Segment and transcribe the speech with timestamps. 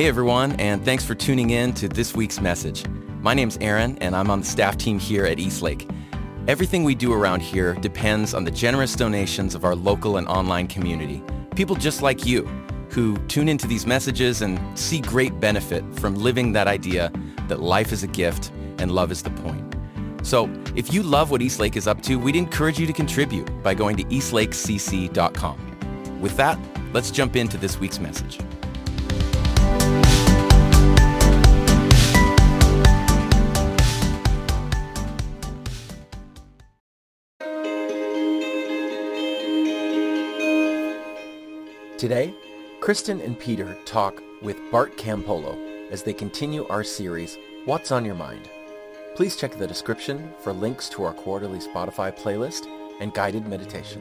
[0.00, 2.86] Hey everyone, and thanks for tuning in to this week's message.
[3.20, 5.86] My name's Aaron, and I'm on the staff team here at Eastlake.
[6.48, 10.68] Everything we do around here depends on the generous donations of our local and online
[10.68, 11.22] community.
[11.54, 12.46] People just like you
[12.88, 17.12] who tune into these messages and see great benefit from living that idea
[17.48, 19.76] that life is a gift and love is the point.
[20.22, 23.74] So if you love what Eastlake is up to, we'd encourage you to contribute by
[23.74, 26.20] going to eastlakecc.com.
[26.22, 26.58] With that,
[26.94, 28.38] let's jump into this week's message.
[42.00, 42.32] Today,
[42.80, 47.36] Kristen and Peter talk with Bart Campolo as they continue our series,
[47.66, 48.48] What's on Your Mind?
[49.14, 52.64] Please check the description for links to our quarterly Spotify playlist
[53.02, 54.00] and guided meditation.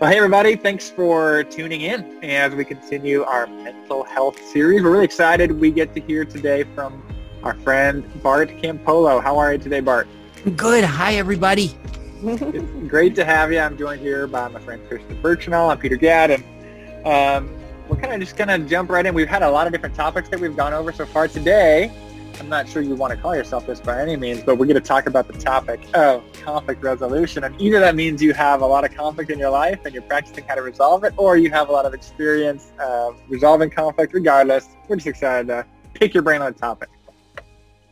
[0.00, 0.56] Well, hey, everybody.
[0.56, 4.82] Thanks for tuning in as we continue our mental health series.
[4.82, 7.00] We're really excited we get to hear today from
[7.44, 9.22] our friend Bart Campolo.
[9.22, 10.08] How are you today, Bart?
[10.56, 10.82] Good.
[10.82, 11.76] Hi, everybody.
[12.22, 13.58] it's great to have you.
[13.58, 15.70] I'm joined here by my friend Kristen Burchinal.
[15.70, 17.54] I'm Peter Gadd, and um,
[17.86, 19.14] we're kind of just going to jump right in.
[19.14, 21.92] We've had a lot of different topics that we've gone over so far today.
[22.40, 24.74] I'm not sure you want to call yourself this by any means, but we're going
[24.74, 27.44] to talk about the topic of conflict resolution.
[27.44, 30.02] And either that means you have a lot of conflict in your life and you're
[30.02, 34.14] practicing how to resolve it, or you have a lot of experience uh, resolving conflict.
[34.14, 36.88] Regardless, we're just excited to pick your brain on the topic.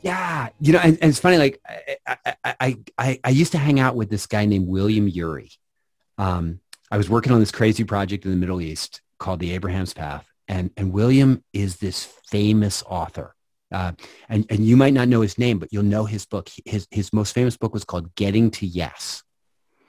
[0.03, 1.39] Yeah, you know, and, and it's funny.
[1.39, 1.61] Like
[2.07, 5.51] I, I, I, I, used to hang out with this guy named William Ury.
[6.19, 9.95] Um, I was working on this crazy project in the Middle East called the Abraham's
[9.95, 13.35] Path, and and William is this famous author.
[13.71, 13.93] Uh,
[14.29, 16.51] and and you might not know his name, but you'll know his book.
[16.65, 19.23] His his most famous book was called Getting to Yes.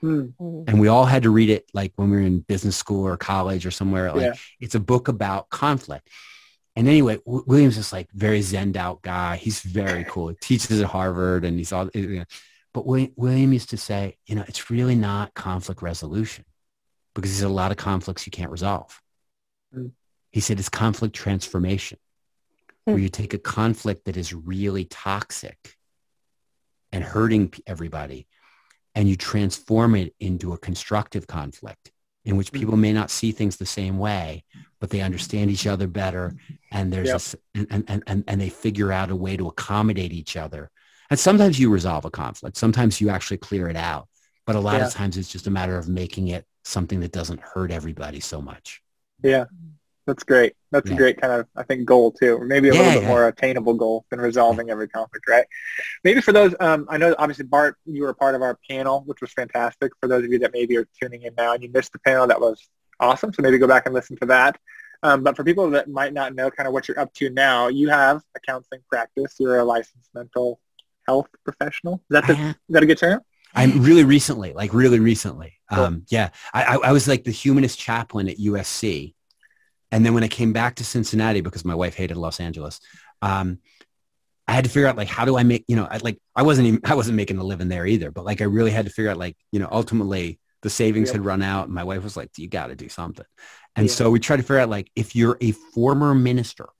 [0.00, 0.28] Hmm.
[0.38, 3.16] And we all had to read it like when we were in business school or
[3.16, 4.12] college or somewhere.
[4.12, 4.34] Like yeah.
[4.60, 6.08] it's a book about conflict.
[6.76, 9.36] And anyway, w- William's just like very zened out guy.
[9.36, 10.28] He's very cool.
[10.28, 12.24] He teaches at Harvard and he's all, you know.
[12.72, 16.44] but William, William used to say, you know, it's really not conflict resolution
[17.14, 19.00] because there's a lot of conflicts you can't resolve.
[19.74, 19.92] Mm.
[20.32, 21.98] He said it's conflict transformation
[22.86, 22.92] mm.
[22.92, 25.76] where you take a conflict that is really toxic
[26.90, 28.26] and hurting everybody
[28.94, 31.92] and you transform it into a constructive conflict
[32.24, 34.44] in which people may not see things the same way,
[34.84, 36.34] but they understand each other better
[36.70, 37.40] and there's yep.
[37.56, 40.70] a, and, and, and, and they figure out a way to accommodate each other.
[41.08, 42.58] And sometimes you resolve a conflict.
[42.58, 44.08] Sometimes you actually clear it out.
[44.44, 44.88] But a lot yeah.
[44.88, 48.42] of times it's just a matter of making it something that doesn't hurt everybody so
[48.42, 48.82] much.
[49.22, 49.46] Yeah.
[50.06, 50.52] That's great.
[50.70, 50.96] That's yeah.
[50.96, 53.08] a great kind of, I think, goal too, or maybe a yeah, little bit yeah.
[53.08, 55.46] more attainable goal than resolving every conflict, right?
[56.02, 59.22] Maybe for those, um, I know obviously Bart, you were part of our panel, which
[59.22, 59.92] was fantastic.
[59.98, 62.26] For those of you that maybe are tuning in now and you missed the panel,
[62.26, 62.68] that was
[63.00, 63.32] awesome.
[63.32, 64.58] So maybe go back and listen to that.
[65.02, 67.68] Um, but for people that might not know kind of what you're up to now,
[67.68, 69.34] you have a counseling practice.
[69.38, 70.60] You're a licensed mental
[71.06, 71.94] health professional.
[71.94, 73.20] Is that, the, is that a good term?
[73.54, 75.54] I'm really recently, like really recently.
[75.70, 75.84] Cool.
[75.84, 79.14] Um, yeah, I, I was like the humanist chaplain at USC
[79.94, 82.80] and then when I came back to Cincinnati, because my wife hated Los Angeles,
[83.22, 83.60] um,
[84.48, 86.42] I had to figure out like, how do I make, you know, I, like I
[86.42, 88.90] wasn't even, I wasn't making a living there either, but like, I really had to
[88.90, 91.16] figure out like, you know, ultimately the savings yep.
[91.16, 91.66] had run out.
[91.66, 93.26] And my wife was like, you got to do something.
[93.76, 93.92] And yeah.
[93.92, 96.70] so we tried to figure out like, if you're a former minister,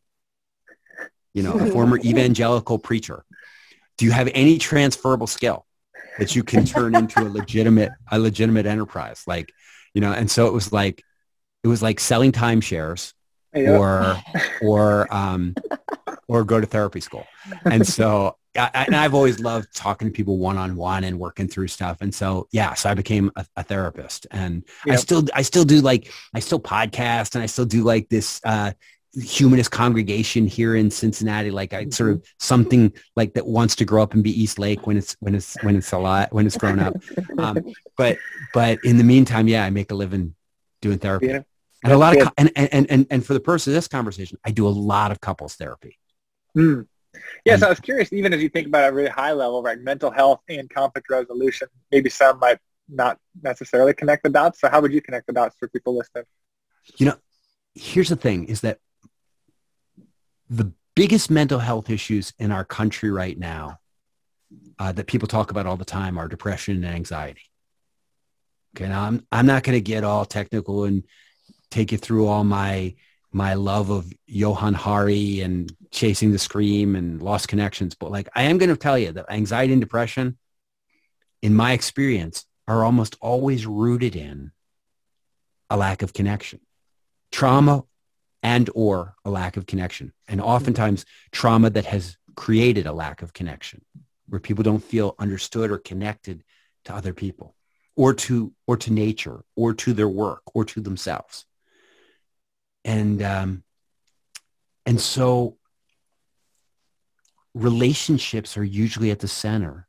[1.34, 3.24] you know, a former evangelical preacher,
[3.98, 5.66] do you have any transferable skill
[6.18, 9.22] that you can turn into a legitimate, a legitimate enterprise?
[9.26, 9.52] Like,
[9.92, 11.04] you know, and so it was like,
[11.62, 13.12] it was like selling timeshares
[13.54, 13.78] yep.
[13.78, 14.16] or
[14.62, 15.54] or um,
[16.26, 17.26] or go to therapy school.
[17.64, 21.48] And so I, and I've always loved talking to people one on one and working
[21.48, 21.98] through stuff.
[22.00, 24.94] And so yeah, so I became a, a therapist, and yep.
[24.94, 28.40] I still I still do like I still podcast and I still do like this.
[28.44, 28.72] Uh,
[29.16, 32.24] humanist congregation here in Cincinnati, like I sort of mm-hmm.
[32.40, 35.76] something like that wants to grow up and be Eastlake when it's when it's when
[35.76, 36.96] it's a lot when it's grown up.
[37.38, 37.58] Um,
[37.96, 38.18] but
[38.52, 40.34] but in the meantime, yeah, I make a living
[40.82, 41.28] doing therapy.
[41.28, 41.42] Yeah.
[41.84, 44.52] And a lot of, and, and, and, and for the purpose of this conversation, I
[44.52, 45.98] do a lot of couples therapy.
[46.56, 46.86] Mm.
[47.44, 49.78] Yeah, so I was curious, even as you think about a really high level, right,
[49.78, 52.58] mental health and conflict resolution, maybe some might
[52.88, 54.60] not necessarily connect the dots.
[54.60, 56.24] So how would you connect the dots for people listening?
[56.96, 57.16] You know,
[57.74, 58.78] here's the thing is that
[60.50, 63.78] the biggest mental health issues in our country right now
[64.78, 67.50] uh, that people talk about all the time are depression and anxiety.
[68.76, 71.04] Okay, now I'm, I'm not going to get all technical and
[71.70, 72.94] take you through all my
[73.32, 78.42] my love of Johann Hari and Chasing the Scream and Lost Connections, but like I
[78.44, 80.36] am going to tell you that anxiety and depression
[81.44, 84.50] in my experience, are almost always rooted in
[85.68, 86.58] a lack of connection.
[87.30, 87.84] Trauma
[88.42, 90.14] and or a lack of connection.
[90.26, 93.84] And oftentimes trauma that has created a lack of connection
[94.26, 96.42] where people don't feel understood or connected
[96.86, 97.54] to other people
[97.94, 101.44] or to or to nature or to their work or to themselves.
[102.86, 103.64] And um,
[104.86, 105.58] and so
[107.54, 109.86] relationships are usually at the center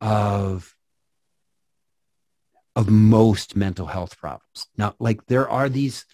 [0.00, 0.74] of
[2.74, 4.66] of most mental health problems.
[4.76, 6.06] Now, like there are these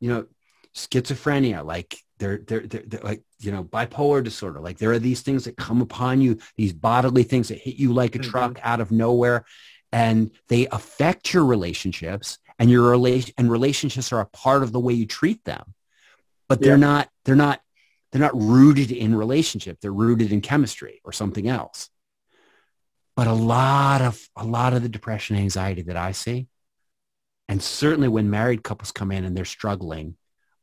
[0.00, 0.26] you know,
[0.74, 4.60] schizophrenia, like they're, they're, they're, they're, like, you know, bipolar disorder.
[4.60, 7.92] Like there are these things that come upon you, these bodily things that hit you
[7.92, 8.30] like a mm-hmm.
[8.30, 9.44] truck out of nowhere.
[9.92, 14.80] And they affect your relationships and your relation and relationships are a part of the
[14.80, 15.74] way you treat them.
[16.48, 16.76] But they're yeah.
[16.76, 17.60] not, they're not,
[18.12, 19.78] they're not rooted in relationship.
[19.80, 21.90] They're rooted in chemistry or something else.
[23.16, 26.48] But a lot of, a lot of the depression, anxiety that I see
[27.50, 30.14] and certainly when married couples come in and they're struggling,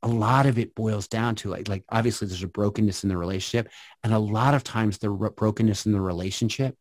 [0.02, 3.18] a lot of it boils down to like, like obviously there's a brokenness in the
[3.18, 3.70] relationship.
[4.06, 6.78] And a lot of times the brokenness in the relationship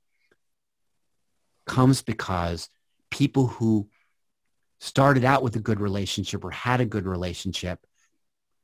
[1.66, 2.68] comes because
[3.10, 3.88] people who
[4.78, 7.84] started out with a good relationship or had a good relationship,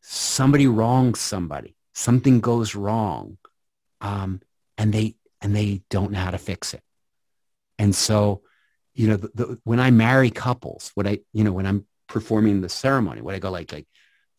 [0.01, 3.39] somebody wrongs somebody, something goes wrong,
[4.01, 4.41] um,
[4.79, 6.83] and they and they don't know how to fix it.
[7.79, 8.43] And so
[8.95, 12.61] you know, the, the, when I marry couples, what I, you know, when I'm performing
[12.61, 13.87] the ceremony, what I go like, like,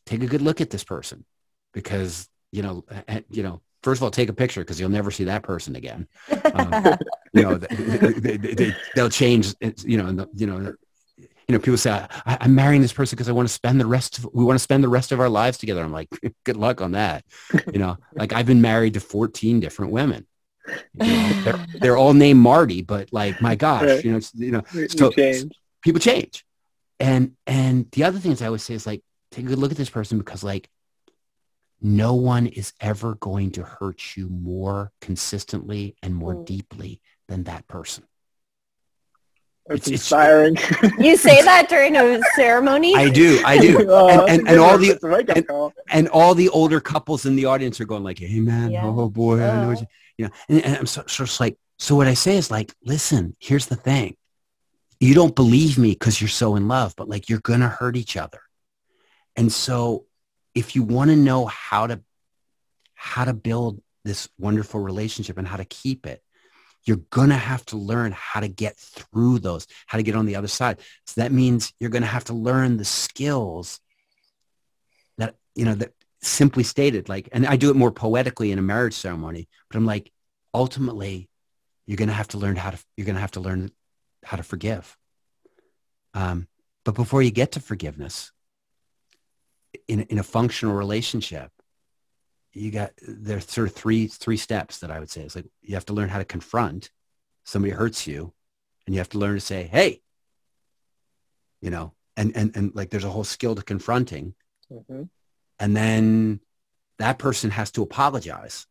[0.06, 1.26] take a good look at this person
[1.74, 2.86] because, you know,
[3.30, 6.08] you know, first of all, take a picture because you'll never see that person again.
[6.54, 6.98] Um,
[7.34, 10.76] you know, they, will they, they, change, you know, the, you know,
[11.48, 11.92] you know, people say,
[12.26, 14.56] I, am marrying this person because I want to spend the rest of, we want
[14.56, 15.84] to spend the rest of our lives together.
[15.84, 16.10] I'm like,
[16.44, 17.26] good luck on that.
[17.72, 20.26] You know, like I've been married to 14 different women.
[20.94, 24.06] You know, they're, they're all named Marty, but like, my gosh, right.
[24.06, 25.52] you know, you know, so change.
[25.82, 26.46] people change.
[27.00, 29.78] And, and the other things I always say is like, take a good look at
[29.78, 30.70] this person because like,
[31.82, 36.46] no one is ever going to hurt you more consistently and more mm.
[36.46, 38.06] deeply than that person.
[39.70, 40.58] It's, it's inspiring.
[41.00, 42.96] you say that during a ceremony?
[42.96, 43.86] I do, I do.
[43.90, 47.80] oh, and, and, and all the and, and, all the older couples in the audience
[47.80, 48.86] are going like, "Hey, man, yeah.
[48.86, 49.80] oh boy, I know." What uh-huh.
[49.80, 49.88] you,
[50.18, 52.74] you know, and, and I'm so, so it's like, so what I say is like,
[52.84, 54.16] listen, here's the thing.
[55.00, 57.96] You don't believe me because you're so in love, but like you're going to hurt
[57.96, 58.42] each other.
[59.36, 60.06] And so
[60.56, 62.02] if you want to know how to,
[62.94, 66.24] how to build this wonderful relationship and how to keep it,
[66.86, 70.26] you're going to have to learn how to get through those, how to get on
[70.26, 70.80] the other side.
[71.06, 73.80] So that means you're going to have to learn the skills
[75.18, 75.94] that, you know, that
[76.26, 79.86] simply stated like and i do it more poetically in a marriage ceremony but i'm
[79.86, 80.12] like
[80.54, 81.30] ultimately
[81.86, 83.70] you're going to have to learn how to you're going to have to learn
[84.24, 84.98] how to forgive
[86.14, 86.48] um,
[86.86, 88.32] but before you get to forgiveness
[89.88, 91.52] in, in a functional relationship
[92.54, 95.22] you got there's sort of three three steps that i would say.
[95.22, 96.92] It's like you have to learn how to confront
[97.44, 98.34] somebody hurts you
[98.86, 100.02] and you have to learn to say hey
[101.62, 104.34] you know and and and like there's a whole skill to confronting.
[104.72, 105.04] Mm-hmm.
[105.60, 106.40] And then
[107.00, 108.68] that person has to apologize.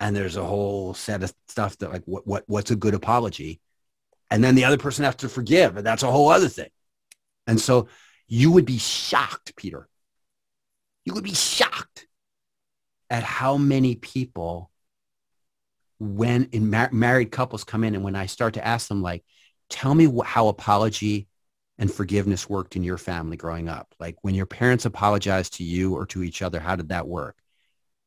[0.00, 3.60] And there's a whole set of stuff that like what, what what's a good apology?
[4.30, 6.70] And then the other person has to forgive and that's a whole other thing.
[7.46, 7.88] And so
[8.26, 9.88] you would be shocked peter.
[11.04, 12.06] You would be shocked
[13.12, 14.70] at how many people
[16.00, 19.22] when in mar- married couples come in and when i start to ask them like
[19.68, 21.28] tell me wh- how apology
[21.78, 23.94] and forgiveness worked in your family growing up?
[23.98, 27.36] Like when your parents apologized to you or to each other, how did that work?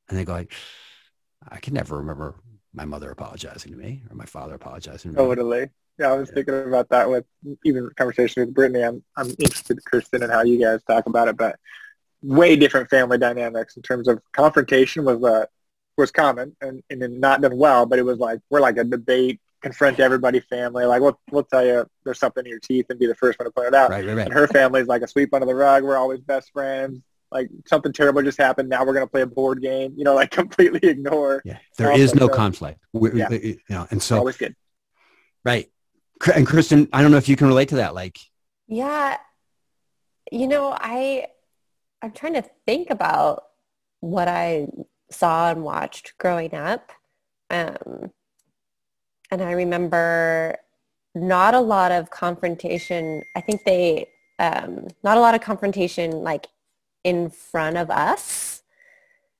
[0.07, 0.53] And they go like,
[1.47, 2.35] I can never remember
[2.73, 5.27] my mother apologizing to me or my father apologizing to me.
[5.27, 5.69] Totally.
[5.97, 6.35] Yeah, I was yeah.
[6.35, 7.25] thinking about that with
[7.63, 8.83] even conversation with Brittany.
[8.83, 11.57] I'm I'm interested, Kristen, in how you guys talk about it, but
[12.21, 15.45] way different family dynamics in terms of confrontation was uh
[15.97, 19.39] was common and, and not done well, but it was like we're like a debate
[19.65, 20.85] confront everybody family.
[20.85, 23.47] Like we'll, we'll tell you there's something in your teeth and be the first one
[23.47, 23.89] to point it out.
[23.89, 24.25] Right, right, right.
[24.25, 25.83] And her family's like a sweep under the rug.
[25.83, 27.01] We're always best friends.
[27.31, 28.69] Like something terrible just happened.
[28.69, 31.41] Now we're going to play a board game, you know, like completely ignore.
[31.43, 31.57] Yeah.
[31.77, 32.79] There is no conflict.
[32.93, 33.29] We're, yeah.
[33.31, 34.55] You know, and so always good.
[35.43, 35.67] Right.
[36.33, 37.95] And Kristen, I don't know if you can relate to that.
[37.95, 38.19] Like,
[38.67, 39.17] yeah,
[40.31, 41.27] you know, I,
[42.05, 43.45] I'm trying to think about
[43.99, 44.67] what I
[45.09, 46.91] saw and watched growing up.
[47.49, 48.11] Um,
[49.31, 50.55] and I remember
[51.15, 53.23] not a lot of confrontation.
[53.35, 54.07] I think they,
[54.37, 56.45] um, not a lot of confrontation like
[57.03, 58.61] in front of us.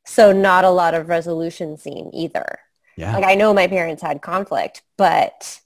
[0.03, 2.57] So not a lot of resolution scene either.
[2.97, 3.13] Yeah.
[3.13, 5.61] Like I know my parents had conflict, but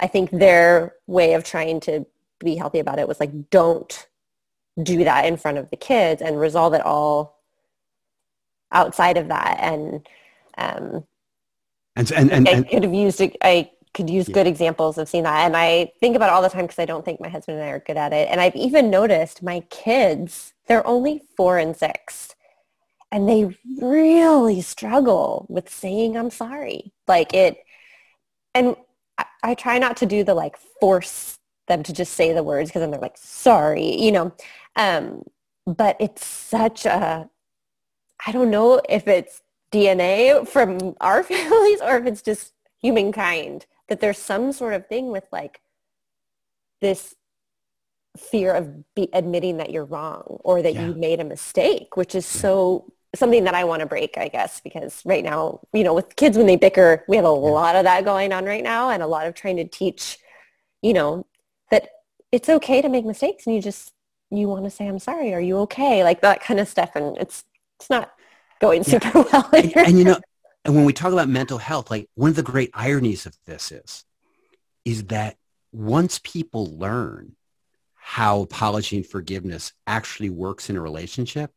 [0.00, 2.06] I think their way of trying to
[2.40, 4.08] be healthy about it was like, don't
[4.82, 7.40] do that in front of the kids and resolve it all
[8.72, 9.58] outside of that.
[9.60, 10.06] And
[10.58, 11.04] um,
[11.96, 14.34] And and and, I could have used I could use Yeah.
[14.34, 15.46] good examples of seeing that.
[15.46, 17.66] And I think about it all the time because I don't think my husband and
[17.66, 18.28] I are good at it.
[18.30, 22.34] And I've even noticed my kids, they're only four and six.
[23.12, 26.92] And they really struggle with saying I'm sorry.
[27.06, 27.58] Like it
[28.54, 28.76] and
[29.18, 31.38] I, I try not to do the like force
[31.68, 34.32] them to just say the words because then they're like, sorry, you know.
[34.76, 35.22] Um,
[35.66, 37.28] but it's such a
[38.26, 44.00] I don't know if it's DNA from our families or if it's just humankind that
[44.00, 45.60] there's some sort of thing with like
[46.80, 47.14] this
[48.16, 50.86] fear of be admitting that you're wrong or that Yeah.
[50.86, 52.40] you made a mistake, which is Yeah.
[52.42, 56.16] so something that I want to break, I guess, because right now, you know, with
[56.16, 59.02] kids when they bicker, we have a lot of that going on right now and
[59.02, 60.18] a lot of trying to teach,
[60.82, 61.26] you know,
[61.70, 61.88] that
[62.32, 63.92] it's okay to make mistakes and you just
[64.38, 66.04] you want to say I'm sorry, are you okay?
[66.04, 67.44] Like that kind of stuff and it's
[67.80, 68.12] it's not
[68.60, 69.00] going Yeah.
[69.00, 69.50] super well.
[69.52, 70.18] and, and you know,
[70.64, 73.72] and when we talk about mental health, like one of the great ironies of this
[73.72, 74.04] is,
[74.84, 75.36] is that
[75.72, 77.34] once people learn
[77.94, 81.50] how apology and forgiveness actually works in a relationship,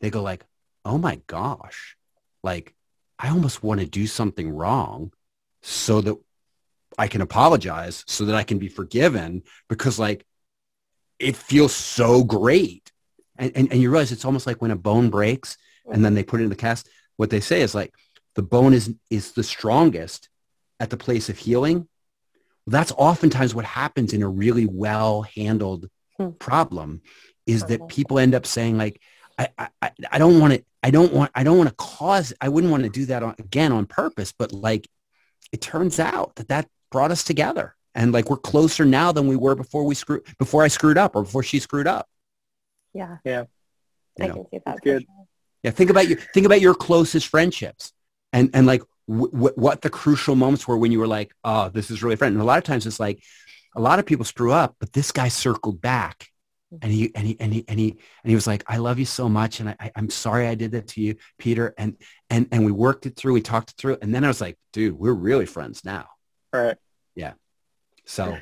[0.00, 0.44] they go like,
[0.84, 1.96] oh my gosh,
[2.42, 2.74] like
[3.18, 5.12] I almost want to do something wrong
[5.62, 6.16] so that
[6.96, 10.24] I can apologize so that I can be forgiven because like
[11.18, 12.90] it feels so great.
[13.36, 15.56] And, and, and you realize it's almost like when a bone breaks
[15.90, 17.94] and then they put it in the cast, what they say is like
[18.34, 20.28] the bone is, is the strongest
[20.80, 21.88] at the place of healing.
[22.66, 26.30] That's oftentimes what happens in a really well handled Hmm.
[26.40, 27.00] problem
[27.46, 29.00] is that people end up saying like,
[29.38, 29.68] I, I,
[30.10, 32.82] I- don't want to, I don't want, I don't want to cause, I wouldn't want
[32.82, 34.88] to do that on, again on purpose, but like
[35.52, 39.36] it turns out that that brought us together and like we're closer now than we
[39.36, 42.08] were before we screwed, before I screwed up or before she screwed up.
[42.94, 43.18] yeah.
[43.24, 43.44] Yeah.
[44.16, 44.34] You I know?
[44.34, 44.80] can see that.
[44.82, 45.02] Good.
[45.02, 45.26] sure.
[45.64, 47.92] Yeah, think about your think about your closest friendships,
[48.32, 51.68] and and like w- w- what the crucial moments were when you were like, oh,
[51.68, 52.34] this is really a friend.
[52.34, 53.20] And a lot of times it's like,
[53.76, 56.28] a lot of people screw up, but this guy circled back,
[56.82, 59.04] and he and he and he and he and he was like, I love you
[59.04, 61.96] so much, and I, I I'm sorry I did that to you, Peter, and
[62.30, 64.56] and and we worked it through, we talked it through, and then I was like,
[64.72, 66.06] dude, we're really friends now.
[66.54, 66.76] All right.
[68.08, 68.36] So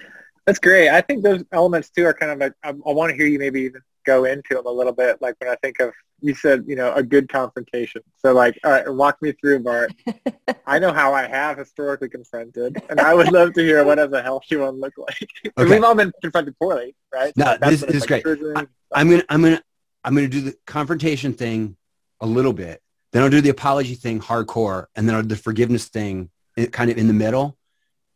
[0.47, 0.89] That's great.
[0.89, 3.39] I think those elements too are kind of like, I, I want to hear you
[3.39, 5.21] maybe even go into them a little bit.
[5.21, 8.01] Like when I think of, you said, you know, a good confrontation.
[8.17, 9.93] So like, all right, walk me through, Bart.
[10.67, 14.13] I know how I have historically confronted, and I would love to hear what does
[14.13, 15.29] a healthy one look like.
[15.59, 15.71] Okay.
[15.75, 17.37] We've all been confronted poorly, right?
[17.37, 18.39] No, Like, that's this- this is like great.
[18.39, 18.69] triggering.
[18.95, 19.63] I'm gonna I'm gonna
[20.05, 21.77] I'm gonna do the confrontation thing
[22.21, 22.81] a little bit.
[23.13, 26.67] Then I'll do the apology thing hardcore, and then I'll do the forgiveness thing eh,
[26.67, 27.59] kind of in the middle.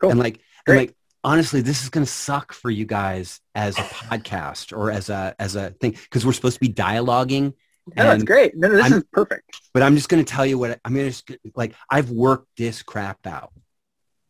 [0.00, 0.10] Cool.
[0.10, 4.76] And like, and like honestly, this is gonna suck for you guys as a podcast
[4.76, 7.54] or as a as a thing because we're supposed to be dialoguing.
[7.96, 8.56] No, and- great.
[8.56, 9.60] No, no, this I'm- is perfect.
[9.74, 11.74] But I'm just gonna tell you what I'm gonna just like.
[11.90, 13.52] I've worked this crap out.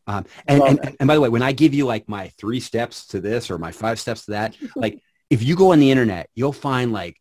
[0.07, 2.59] Um, and, Love and, and by the way, when I give you like my three
[2.59, 5.91] steps to this or my five steps to that, like if you go on the
[5.91, 7.17] internet, you'll find like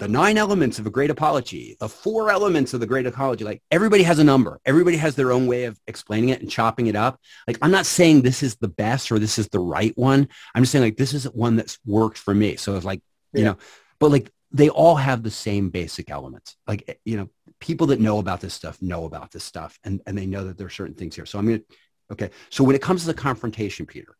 [0.00, 3.44] the nine elements of a great apology, the four elements of the great apology.
[3.44, 4.58] Like everybody has a number.
[4.64, 7.20] Everybody has their own way of explaining it and chopping it up.
[7.46, 10.26] Like I'm not saying this is the best or this is the right one.
[10.54, 12.56] I'm just saying like this is one that's worked for me.
[12.56, 13.02] So it's like,
[13.34, 13.50] you Yeah.
[13.50, 13.58] know,
[14.00, 16.56] but like they all have the same basic elements.
[16.66, 17.28] Like, eh, you know,
[17.60, 20.56] people that know about this stuff know about this stuff and, and they know that
[20.56, 21.26] there are certain things here.
[21.26, 21.64] So I'm going to,
[22.12, 22.30] okay.
[22.48, 24.16] So when it comes to the confrontation, Peter,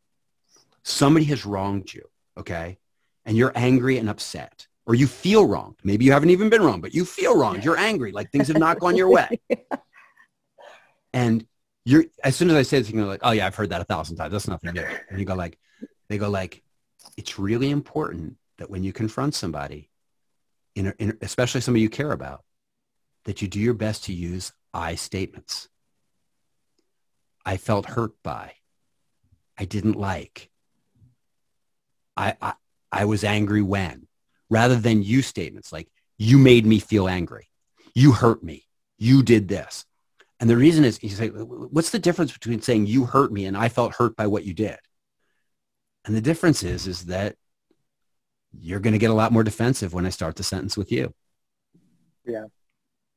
[0.83, 2.03] somebody has wronged you.
[2.37, 2.77] Okay.
[3.25, 5.77] And you're angry and upset or you feel wronged.
[5.85, 7.65] Maybe you haven't even been wrong, but you feel wronged.
[7.65, 8.11] You're angry.
[8.11, 9.41] Like things have not gone your way.
[11.13, 11.45] And
[11.85, 13.85] you're, as soon as I say this, you're like, oh yeah, I've heard that a
[13.85, 14.31] thousand times.
[14.31, 14.87] That's nothing new.
[15.09, 15.59] And you go like,
[16.09, 16.63] they go like,
[17.17, 19.91] it's really important that when you confront somebody,
[20.77, 22.45] in, a, in especially somebody you care about,
[23.25, 25.69] that you do your best to use I statements.
[27.45, 28.53] I felt hurt by.
[29.59, 30.49] I didn't like.
[32.17, 32.53] I, I,
[32.93, 34.07] I was angry when,
[34.51, 35.89] rather than you statements like,
[36.19, 37.49] you made me feel angry.
[37.95, 38.67] You hurt me.
[38.99, 39.87] You did this.
[40.39, 43.57] And the reason is, you say, what's the difference between saying you hurt me and
[43.57, 44.79] I felt hurt by what you did?
[46.05, 47.37] And the difference is, is that
[48.53, 51.15] you're going to get a lot more defensive when I start the sentence with you.
[52.27, 52.47] Yeah.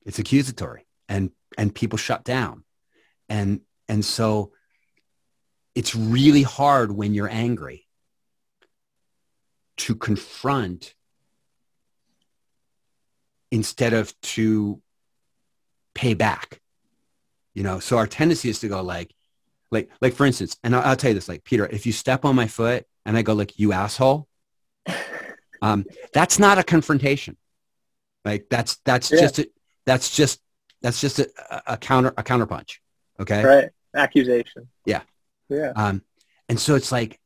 [0.05, 2.63] It's accusatory and, and people shut down.
[3.29, 4.51] And, and so
[5.75, 7.87] it's really hard when you're angry
[9.77, 10.93] to confront
[13.53, 14.81] instead of to
[15.93, 16.59] pay back.
[17.53, 19.13] You know, so our tendency is to go like,
[19.71, 22.25] like, like for instance, and I'll, I'll tell you this, like Peter, if you step
[22.25, 24.27] on my foot and I go like, you asshole,
[25.61, 27.37] um, that's not a confrontation.
[28.25, 29.21] Like that's, that's Yeah.
[29.21, 29.49] just, a,
[29.85, 30.41] that's just,
[30.81, 32.79] that's just a, a- a counter, a counterpunch.
[33.19, 33.43] Okay.
[33.43, 33.69] Right.
[33.95, 34.67] Accusation.
[34.87, 35.01] Yeah.
[35.47, 35.73] Yeah.
[35.75, 36.01] Um,
[36.49, 37.19] and so it's like,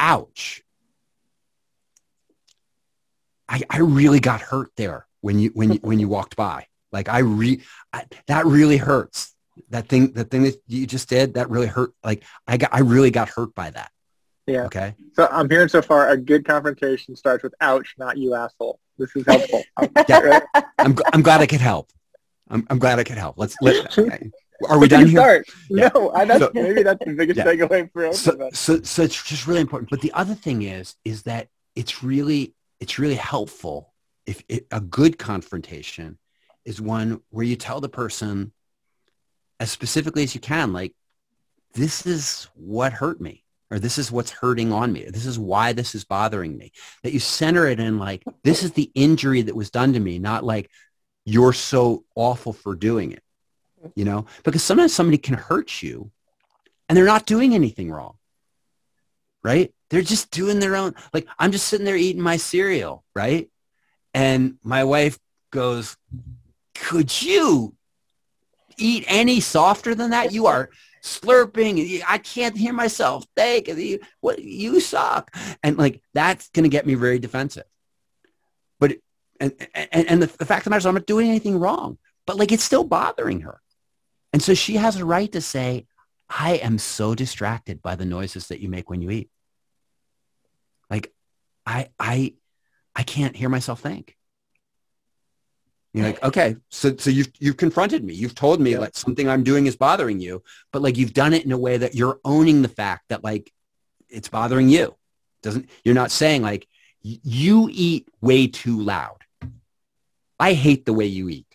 [0.00, 0.62] ouch.
[3.48, 6.66] I, I really got hurt there when you when you when you walked by.
[6.90, 7.60] Like I re
[7.92, 9.34] I, that really hurts.
[9.68, 11.90] That thing that thing that you just did that really hurt.
[12.02, 13.90] Like I got I really got hurt by that.
[14.46, 14.62] Yeah.
[14.64, 14.94] Okay.
[15.12, 18.80] So I'm hearing so far a good confrontation starts with ouch, not you asshole.
[18.96, 19.62] This is helpful.
[20.08, 20.20] Yeah.
[20.20, 20.42] Right?
[20.78, 21.92] I'm I'm glad I could help.
[22.48, 23.34] I'm I'm glad I could help.
[23.36, 23.98] Let's let.
[24.70, 25.20] Are we done here?
[25.20, 25.46] Start.
[25.68, 25.90] Yeah.
[25.94, 27.44] No, I, that's, So- maybe that's the biggest Yeah.
[27.44, 28.58] takeaway for of so, us.
[28.58, 32.54] so so it's just really important but the other thing is is that it's really
[32.80, 33.87] it's really helpful
[34.28, 36.18] if it, a good confrontation
[36.64, 38.52] is one where you tell the person
[39.58, 40.94] as specifically as you can like
[41.74, 45.72] this is what hurt me or this is what's hurting on me this is why
[45.72, 46.70] this is bothering me
[47.02, 50.18] that you center it in like this is the injury that was done to me
[50.18, 50.70] not like
[51.24, 53.22] you're so awful for doing it
[53.94, 54.26] you know?
[54.42, 56.10] Because sometimes somebody can hurt you
[56.88, 58.14] and they're not doing anything wrong
[59.44, 59.72] right?
[59.88, 63.48] They're just doing their own like i'm just sitting there eating my cereal right
[64.18, 65.16] and my wife
[65.52, 65.96] goes
[66.74, 67.74] could you
[68.76, 70.32] eat any softer than that?
[70.32, 70.70] You are
[71.02, 72.02] slurping.
[72.06, 73.24] I can't hear myself.
[73.36, 75.34] Think you, what you suck.
[75.62, 77.64] And like that's going to get me very defensive.
[78.80, 78.96] But
[79.40, 81.96] and and, and the, the fact of the matter is i'm not doing anything wrong
[82.26, 83.60] but like it's still bothering her.
[84.32, 85.86] And so she has a right to say
[86.28, 89.30] I am so distracted by the noises that you make when you eat.
[90.90, 91.12] Like
[91.64, 92.34] I I
[92.98, 94.16] I can't hear myself think.
[95.94, 98.12] You're like, okay, so so you've you've confronted me.
[98.12, 98.80] You've told me Yeah.
[98.80, 101.78] like something I'm doing is bothering you, but like you've done it in a way
[101.78, 103.50] that you're owning the fact that like
[104.10, 104.94] it's bothering you.
[105.42, 106.66] Doesn't you're not saying like
[107.02, 109.18] you eat way too loud.
[110.38, 111.46] I hate the way you eat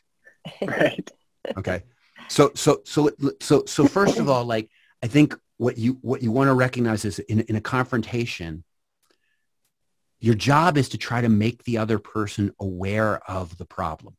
[0.62, 1.10] Right.
[1.58, 1.84] okay
[2.30, 4.70] so so so so so first of all like
[5.02, 8.64] i think what you what you want to recognize is in, in a confrontation
[10.24, 14.16] your job is to try to make the other person aware of the problem.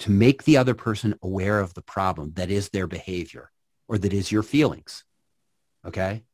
[0.00, 3.50] To make the other person aware of the problem that is their behavior
[3.88, 5.04] or that is your feelings
[5.86, 6.24] okay?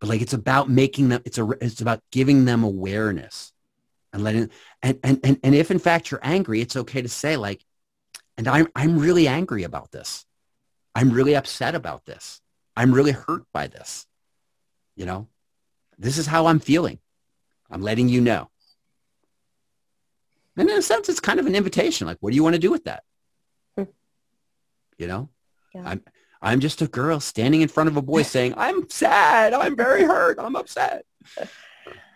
[0.00, 3.52] But like it's about making them it's a it's about giving them awareness
[4.12, 4.50] and letting
[4.82, 7.64] and and and, and if in fact you're angry it's okay to say like
[8.36, 10.24] and i'm i'm really angry about this.
[10.94, 12.40] I'm really upset about this.
[12.76, 14.06] I'm really hurt by this
[14.96, 15.28] you know
[15.98, 16.98] this is how i'm feeling.
[17.70, 18.48] I'm letting you know.
[20.56, 22.06] And in a sense it's kind of an invitation.
[22.06, 23.02] Like what do you want to do with that?
[23.76, 23.84] Hmm.
[24.98, 25.28] you know?
[25.74, 25.82] Yeah.
[25.84, 26.02] i'm
[26.40, 29.52] i'm just a girl standing in front of a boy saying i'm sad.
[29.52, 30.38] I'm very hurt.
[30.38, 31.04] I'm upset.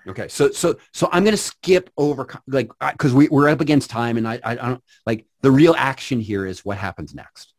[0.06, 0.28] Okay.
[0.28, 3.90] So so so i'm going to skip over co- like because we, we're up against
[3.90, 7.52] time and I, I i don't like the real action here is what happens next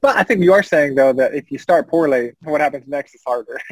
[0.00, 3.14] But I think you are saying though that if you start poorly, what happens next
[3.14, 3.60] is harder.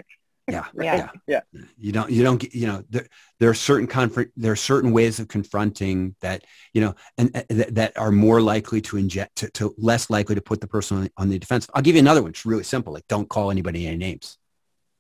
[0.51, 1.11] yeah Yeah.
[1.27, 1.41] Yeah.
[1.79, 3.07] you don't you don't get you know there,
[3.39, 7.43] there are certain confront there are certain ways of confronting that you know and uh,
[7.49, 10.97] that, that are more likely to inject to, to less likely to put the person
[10.99, 13.51] on, on the defense i'll give you another one it's really simple like don't call
[13.51, 14.39] anybody any names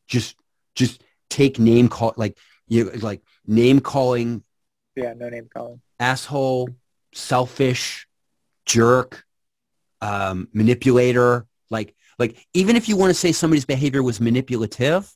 [0.06, 0.36] just
[0.74, 2.36] just take name call like
[2.68, 4.42] you like name calling
[4.96, 5.80] yeah, no name calling.
[5.98, 6.68] asshole
[7.14, 8.06] selfish
[8.66, 9.24] jerk
[10.00, 15.10] um manipulator like like even if you want to say somebody's behavior was manipulative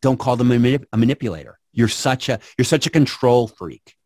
[0.00, 3.96] don't call them a, manip- a manipulator you're such a you're such a control freak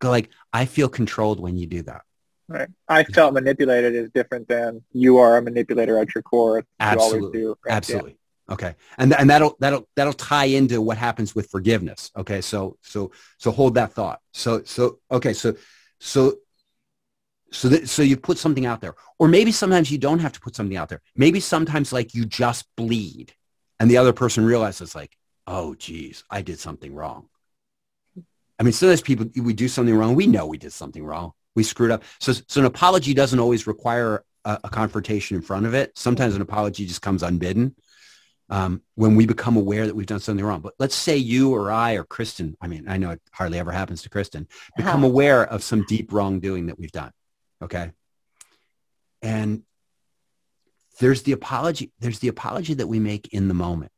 [0.00, 2.02] go like i feel controlled when you do that
[2.48, 2.68] Right.
[2.88, 6.58] I felt manipulated is different than you are a manipulator at your core.
[6.58, 7.40] You always Absolutely.
[7.40, 7.56] do.
[7.66, 7.74] Right?
[7.74, 12.76] absolutely okay and and that'll that'll that'll tie into what happens with forgiveness okay so
[12.82, 15.56] so so hold that thought so so okay so
[15.98, 16.36] so
[17.52, 18.94] so that so you put something out there.
[19.18, 21.00] Or maybe sometimes you don't have to put something out there.
[21.14, 23.32] Maybe sometimes like you just bleed
[23.78, 27.28] and the other person realizes like oh geez i did something wrong.
[28.58, 30.14] I mean sometimes people we do something wrong.
[30.14, 31.32] We know we did something wrong.
[31.54, 32.02] We screwed up.
[32.20, 35.96] So so an apology doesn't always require a, a confrontation in front of it.
[35.96, 37.74] Sometimes an apology just comes unbidden
[38.48, 40.60] um, when we become aware that we've done something wrong.
[40.60, 43.72] But let's say you or I or Kristen, I mean, I know it hardly ever
[43.72, 47.12] happens to Kristen, become aware of some deep wrongdoing that we've done.
[47.62, 47.92] Okay.
[49.22, 49.62] And
[51.00, 51.92] there's the apology.
[51.98, 53.92] There's the apology that we make in the moment.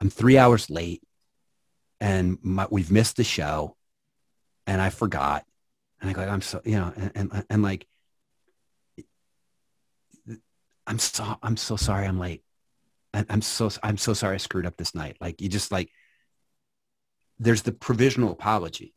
[0.00, 1.02] I'm three hours late
[2.00, 3.76] and my, we've missed the show
[4.66, 5.44] and I forgot
[6.04, 7.86] And I go, I'm so, you know, and, and, and like,
[10.86, 12.42] I'm so, I'm so sorry I'm late.
[13.14, 15.16] I'm so, I'm so sorry I screwed up this night.
[15.18, 15.88] Like you just like,
[17.38, 18.92] there's the provisional apology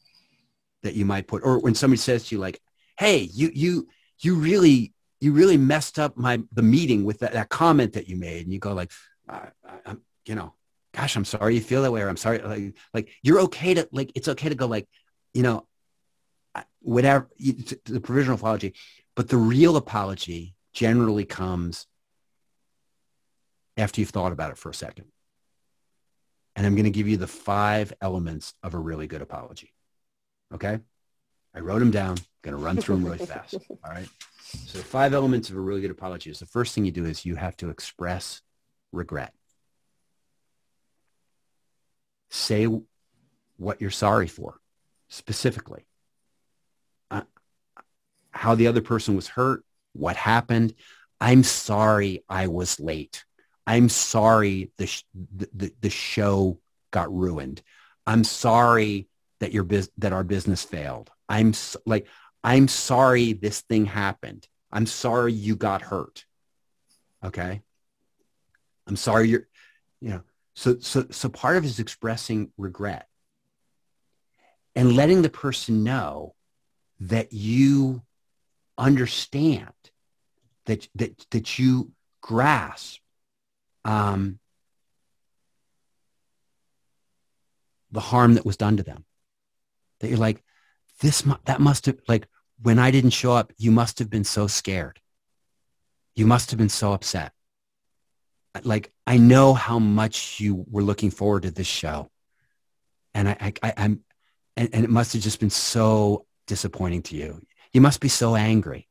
[0.83, 2.60] that you might put, or when somebody says to you like,
[2.97, 3.88] Hey, you, you,
[4.19, 8.15] you really, you really messed up my, the meeting with that, that comment that you
[8.15, 8.43] made.
[8.43, 8.91] And you go like,
[9.27, 9.49] I,
[9.86, 10.53] I'm, you know,
[10.93, 12.01] gosh, I'm sorry you feel that way.
[12.01, 12.39] Or I'm sorry.
[12.39, 14.88] Like, like you're okay to like, it's okay to go like,
[15.33, 15.67] you know,
[16.81, 18.73] whatever the provisional apology,
[19.15, 21.86] but the real apology generally comes
[23.75, 25.05] after you've thought about it for a second.
[26.55, 29.73] And I'm going to give you the five elements of a really good apology.
[30.53, 30.79] Okay.
[31.57, 32.11] I wrote them down.
[32.11, 33.55] I'm going to run through them really fast.
[33.83, 34.07] All right.
[34.67, 37.03] So the five elements of a really good apology is the first thing you do
[37.03, 38.41] is you have to express
[38.91, 39.33] regret.
[42.29, 42.67] Say
[43.57, 44.59] what you're sorry for
[45.09, 45.87] specifically.
[47.09, 47.23] Uh,
[48.29, 50.75] how the other person was hurt, what happened.
[51.19, 53.25] I'm sorry I was late.
[53.65, 55.03] I'm sorry the, sh-
[55.35, 56.59] the, the, the show
[56.91, 57.63] got ruined.
[58.05, 59.07] I'm sorry
[59.39, 61.10] that your bus- that our business failed.
[61.30, 62.08] I'm so- like,
[62.43, 64.47] I'm sorry this thing happened.
[64.71, 66.26] I'm sorry you got hurt.
[67.23, 67.62] Okay.
[68.88, 69.47] I'm sorry you're,
[70.00, 70.21] you know,
[70.54, 73.08] so, so, so part of is expressing regret
[74.76, 76.36] and letting the person know
[77.02, 78.02] that you
[78.78, 79.73] understand
[80.65, 83.02] that, that, that you grasp
[83.84, 84.39] um,
[87.91, 89.06] the harm that was done to them.
[89.99, 90.43] That you're like,
[91.01, 92.27] this, that must have, like,
[92.62, 94.99] when I didn't show up, you must have been so scared.
[96.15, 97.33] You must have been so upset
[98.63, 102.10] like I know how much you were looking forward to this show,
[103.13, 104.03] and I, I, am
[104.55, 107.41] and, and, it must have just been so disappointing to you.
[107.73, 108.88] You must be so angry.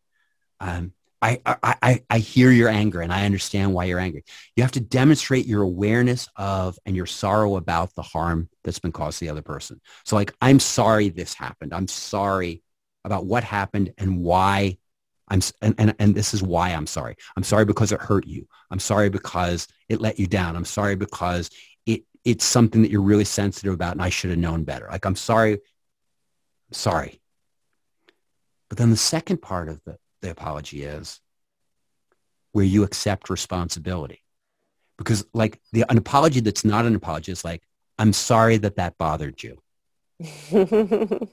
[0.61, 0.93] Um,
[1.27, 4.25] I, I, I, hear your anger and I understand why you're angry.
[4.55, 8.93] You have to demonstrate your awareness of and your sorrow about the harm that's been
[8.93, 9.81] caused to the other person.
[10.05, 11.75] So like, I'm sorry this happened.
[11.75, 12.63] I'm sorry
[13.05, 14.79] about what happened and why
[15.29, 17.17] I'm and, and and this is why I'm sorry.
[17.37, 18.47] I'm sorry because it hurt you.
[18.71, 20.55] I'm sorry because it let you down.
[20.55, 21.51] I'm sorry because
[21.85, 24.87] it it's something that you're really sensitive about and I should have known better.
[24.91, 25.55] Like I'm sorry.
[25.55, 25.59] I'm
[26.73, 27.21] sorry.
[28.69, 31.21] But then the second part of the, the apology is
[32.53, 34.23] where you accept responsibility.
[34.99, 37.63] Because like the an apology that's not an apology is like,
[37.99, 39.59] I'm sorry that that bothered you.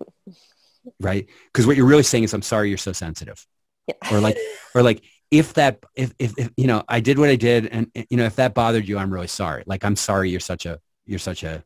[0.99, 1.27] right?
[1.45, 3.45] Because what you're really saying is, I'm sorry you're so sensitive
[3.87, 3.95] yeah.
[4.11, 4.37] or like
[4.75, 7.91] or like if that if, if, if you know i did what i did and
[8.09, 10.79] you know if that bothered you i'm really sorry like i'm sorry you're such a
[11.05, 11.63] you're such a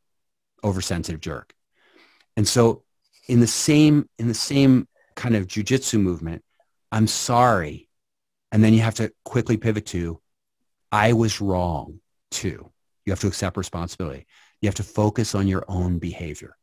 [0.63, 1.53] oversensitive jerk
[2.35, 2.83] and so
[3.27, 6.43] in the same in the same kind of jujitsu movement
[6.91, 7.89] i'm sorry.
[8.51, 10.21] And then you have to quickly pivot to
[10.91, 11.99] i was wrong
[12.31, 12.71] too.
[13.05, 14.25] You have to accept responsibility.
[14.61, 16.55] You have to focus on your own behavior.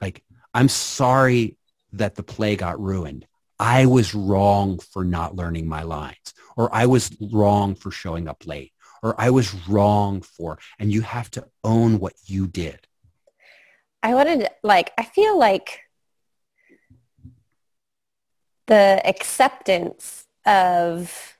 [0.00, 1.56] Like i'm sorry
[1.92, 3.26] that the play got ruined.
[3.58, 8.46] I was wrong for not learning my lines, or I was wrong for showing up
[8.46, 12.86] late, or I was wrong for, and you have to own what you did.
[14.02, 15.80] I wanted, like, I feel like
[18.66, 21.36] the acceptance of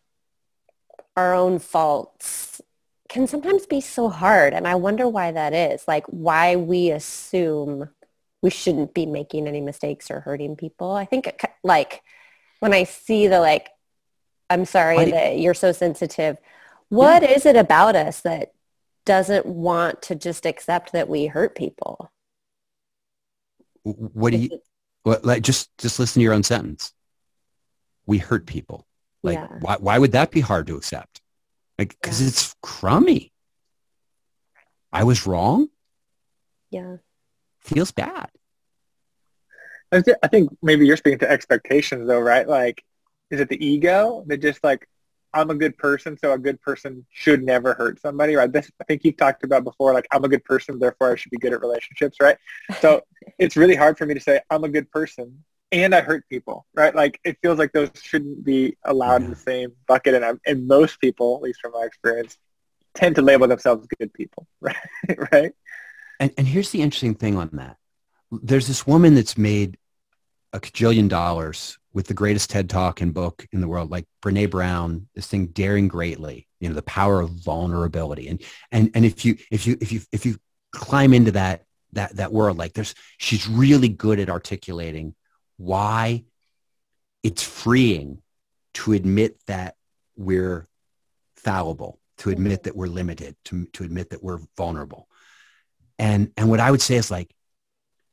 [1.17, 2.61] our own faults
[3.09, 4.53] can sometimes be so hard.
[4.53, 7.89] And I wonder why that is, like why we assume
[8.43, 10.93] we shouldn't be making any mistakes or hurting people.
[10.93, 12.03] I think it, like
[12.61, 13.69] when I see the like,
[14.51, 16.37] I'm sorry that you're so sensitive.
[16.89, 17.31] What yeah.
[17.31, 18.53] is it about us that
[19.05, 22.11] doesn't want to just accept that we hurt people?
[23.83, 24.61] What do you,
[25.05, 26.93] what, like, just, just listen to your own sentence.
[28.07, 28.87] We hurt people.
[29.23, 29.49] Like, yeah.
[29.61, 31.21] why, why would that be hard to accept?
[31.79, 32.29] Like, cause yeah.
[32.29, 33.33] it's crummy.
[34.93, 35.69] I was wrong.
[36.71, 36.97] Yeah.
[37.61, 38.31] Feels bad.
[39.93, 42.49] I, th- I think maybe you're speaking to expectations though, right?
[42.49, 42.85] Like,
[43.31, 44.89] is it the ego that just like,
[45.35, 48.51] I'm a good person, so a good person should never hurt somebody, right?
[48.51, 51.31] This, I think you've talked about before, like, I'm a good person, therefore I should
[51.31, 52.39] be good at relationships, right?
[52.81, 53.03] So
[53.39, 56.67] it's really hard for me to say I'm a good person and I hurt people,
[56.75, 56.95] right?
[56.95, 59.27] Like, it feels like those shouldn't be allowed yeah.
[59.27, 60.15] in the same bucket.
[60.15, 62.39] And, I'm, and most people, at least from my experience,
[62.95, 64.77] tend to label themselves good people, right?
[65.33, 65.53] right?
[66.19, 67.77] And, and here's the interesting thing on that
[68.31, 69.79] there's this woman that's made
[70.53, 74.51] a cajillion dollars with the greatest TED talk and book in the world, like Brene
[74.51, 78.29] Brown, this thing daring greatly, you know, the power of vulnerability.
[78.29, 80.37] And and and if you if you if you if you
[80.73, 85.15] climb into that that that world, like there's she's really good at articulating
[85.57, 86.25] why
[87.23, 88.23] it's freeing
[88.75, 89.75] to admit that
[90.17, 90.67] we're
[91.37, 95.09] fallible, to admit that we're limited, to, to admit that we're vulnerable.
[95.99, 97.35] And, and what I would say is like,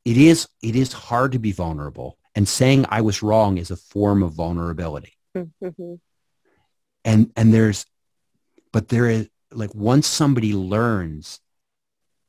[0.04, 3.76] it is, it is hard to be vulnerable and saying I was wrong is a
[3.76, 5.14] form of vulnerability.
[5.36, 5.94] Mm-hmm.
[7.04, 7.86] And, and there's,
[8.72, 11.40] but there is like once somebody learns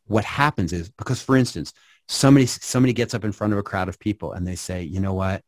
[0.05, 1.73] what happens is because for instance,
[2.07, 4.99] somebody, somebody gets up in front of a crowd of people and they say, you
[4.99, 5.43] know what,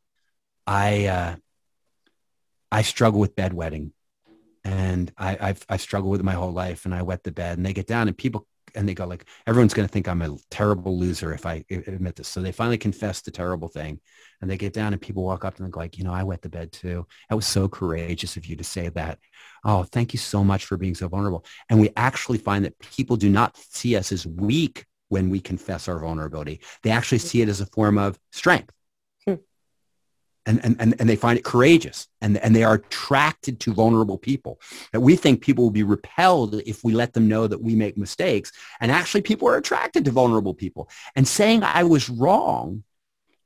[0.66, 1.36] I, uh,
[2.72, 3.92] I struggle with bedwetting
[4.64, 7.58] and I, I've, I've struggled with it my whole life and I wet the bed
[7.58, 10.22] and they get down and people and they go like, everyone's going to think I'm
[10.22, 12.28] a terrible loser if I admit this.
[12.28, 14.00] So they finally confess the terrible thing
[14.42, 16.14] and they get down and people walk up to them and go like, you know,
[16.14, 17.08] I wet the bed too.
[17.30, 19.20] That was so courageous of you to say that.
[19.64, 21.46] Oh, thank you so much for being so vulnerable.
[21.70, 25.88] And we actually find that people do not see us as weak when we confess
[25.88, 26.62] our vulnerability.
[26.84, 28.74] They actually see it as a form of strength.
[30.48, 34.18] And, and, and, and they find it courageous and, and they are attracted to vulnerable
[34.18, 34.62] people.
[34.94, 37.98] That we think people will be repelled if we let them know that we make
[37.98, 40.90] mistakes and actually people are attracted to vulnerable people.
[41.18, 42.84] And saying i was wrong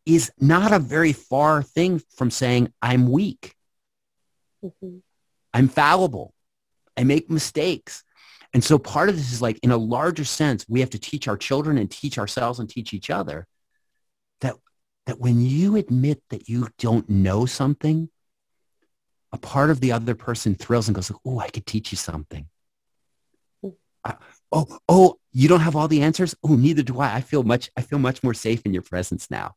[0.05, 3.55] is not a very far thing from saying i'm weak.
[4.63, 4.97] Mm-hmm.
[5.55, 6.35] i'm fallible.
[6.95, 8.03] I make mistakes
[8.53, 11.27] and so part of this is like in a larger sense we have to teach
[11.27, 13.47] our children and teach ourselves and teach each other
[14.41, 14.55] that
[15.05, 18.09] that when you admit that you don't know something,
[19.31, 22.47] a part of the other person thrills and goes, oh, I could teach you something.
[24.51, 26.35] Oh, oh, you don't have all the answers?
[26.43, 27.15] Oh, neither do I.
[27.15, 29.55] I feel much, I feel much more safe in your presence now.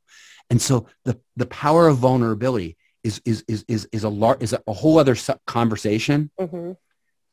[0.50, 4.54] And so the, the power of vulnerability is, is, is, is, is a lar- is
[4.66, 6.30] a whole other conversation.
[6.38, 6.72] Mm-hmm.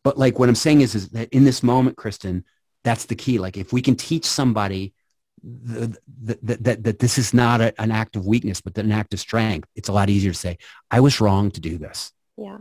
[0.04, 2.44] But like what I'm saying is, is that in this moment, Kristen,
[2.84, 3.40] that's the key.
[3.40, 4.94] Like if we can teach somebody
[5.44, 9.20] that, that, that this is not a, an act of weakness, but an act of
[9.20, 9.68] strength.
[9.76, 10.58] It's a lot easier to say,
[10.90, 12.12] I was wrong to do this.
[12.38, 12.60] Yeah.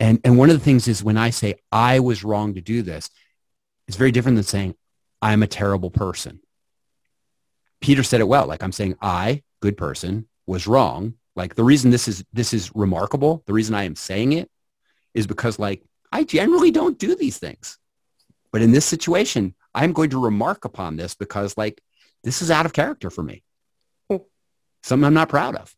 [0.00, 2.82] And, and one of the things is when I say I was wrong to do
[2.82, 3.08] this,
[3.86, 4.74] it's very different than saying
[5.20, 6.40] I'm a terrible person.
[7.80, 8.46] Peter said it well.
[8.46, 11.14] Like I'm saying I, good person, was wrong.
[11.36, 14.50] Like the reason this is this is remarkable, the reason I am saying it
[15.14, 17.78] is because like I generally don't do these things.
[18.52, 21.80] But in this situation, I'm going to remark upon this because like
[22.22, 23.42] this is out of character for me.
[24.10, 24.18] Hmm.
[24.82, 25.74] Something I'm not proud of.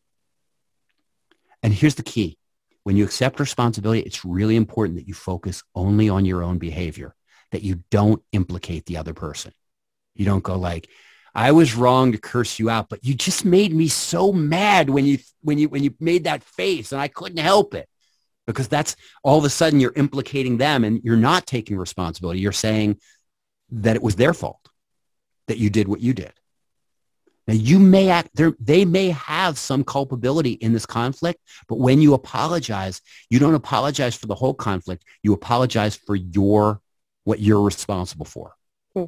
[1.63, 2.37] And here's the key.
[2.83, 7.15] When you accept responsibility, it's really important that you focus only on your own behavior,
[7.51, 9.53] that you don't implicate the other person.
[10.15, 10.89] You don't go like,
[11.35, 15.05] I was wrong to curse you out, but you just made me so mad when
[15.05, 17.89] you when you when you made that face and I couldn't help it.
[18.47, 22.41] Because that's all of a sudden you're implicating them and you're not taking responsibility.
[22.41, 22.99] You're saying,
[23.71, 24.69] that it was their fault
[25.49, 26.33] that you did what you did.
[27.47, 32.15] Now you may act, they may have some culpability in this conflict, but when you
[32.15, 35.05] apologize, you don't apologize for the whole conflict.
[35.23, 36.81] You apologize for your,
[37.25, 38.55] what you're responsible for.
[38.95, 39.07] Hmm.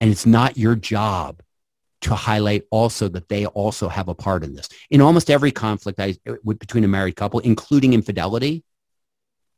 [0.00, 1.40] And it's not your job
[2.04, 4.68] to highlight also that they also have a part in this.
[4.90, 6.14] In almost every conflict I,
[6.46, 8.62] between a married couple, including infidelity,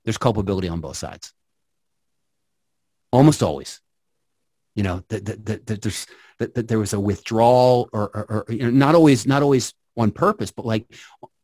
[0.05, 1.33] there's culpability on both sides.
[3.13, 3.81] Almost always
[4.77, 6.07] you know that, that, that, that there's
[6.39, 9.73] that, that, there was a withdrawal or, or, or, you know, not always not always
[9.97, 10.87] on purpose but like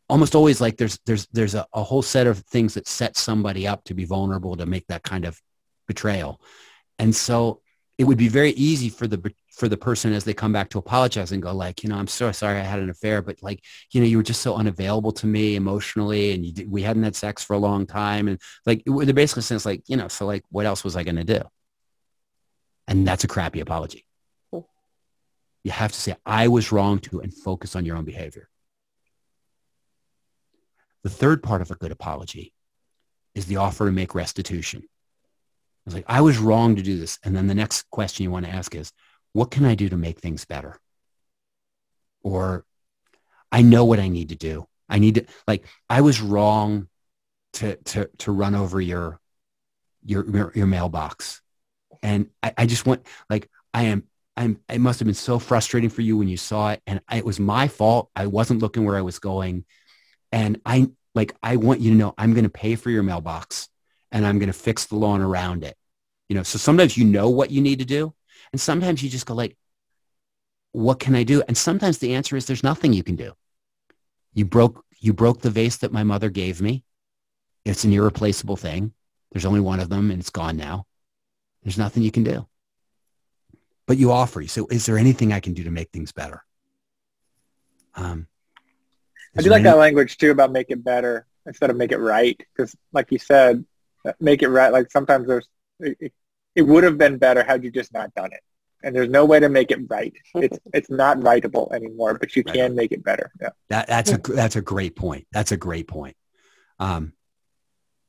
[0.08, 3.66] almost always like there's there's there's a, a whole set of things that set somebody
[3.66, 5.40] up to be vulnerable to make that kind of
[5.88, 6.40] betrayal
[6.98, 7.60] and so
[7.98, 10.78] it would be very easy for the for the person as they come back to
[10.78, 13.62] apologize and go like you know i'm so sorry i had an affair but like
[13.92, 17.02] you know you were just so unavailable to me emotionally and you did, we hadn't
[17.02, 20.26] had sex for a long time and like they're basically saying like you know so
[20.26, 21.42] like what else was i going to do
[22.88, 24.04] and that's a crappy apology.
[25.64, 28.48] You have to say, I was wrong to, and focus on your own behavior.
[31.04, 32.52] The third part of a good apology
[33.34, 34.82] is the offer to make restitution.
[35.86, 37.18] It's like, I was wrong to do this.
[37.24, 38.92] And then the next question you want to ask is,
[39.32, 40.78] what can I do to make things better?
[42.22, 42.64] Or
[43.50, 44.66] I know what I need to do.
[44.88, 46.88] I need to, like, I was wrong
[47.54, 49.20] to, to, to run over your,
[50.04, 51.42] your, your mailbox
[52.02, 54.04] and I, I just want like I am
[54.36, 57.18] I'm it must have been so frustrating for you when you saw it and I,
[57.18, 58.10] it was my fault.
[58.16, 59.64] I wasn't looking where I was going.
[60.30, 63.68] And I like I want you to know I'm going to pay for your mailbox
[64.10, 65.76] and I'm going to fix the lawn around it.
[66.28, 68.14] You know, so sometimes you know what you need to do
[68.52, 69.56] and sometimes you just go like
[70.72, 71.42] what can I do?
[71.46, 73.34] And sometimes the answer is there's nothing you can do.
[74.34, 76.84] You broke you broke the vase that my mother gave me.
[77.64, 78.92] It's an irreplaceable thing.
[79.32, 80.86] There's only one of them and it's gone now.
[81.62, 82.46] There's nothing you can do.
[83.86, 84.40] But you offer.
[84.40, 86.44] You say, is there anything I can do to make things better?
[87.94, 88.26] Um,
[89.36, 92.40] I do like that language too about make it better instead of make it right.
[92.54, 93.64] Because like you said,
[94.20, 94.72] make it right.
[94.72, 95.48] Like sometimes there's,
[95.80, 96.12] it,
[96.54, 98.40] it would have been better had you just not done it.
[98.84, 100.12] And there's no way to make it right.
[100.34, 102.54] It's it's not writable anymore, but you right.
[102.54, 103.32] can make it better.
[103.40, 103.50] Yeah.
[103.68, 105.26] That that's a that's a great point.
[105.32, 106.16] That's a great point.
[106.78, 107.12] Um,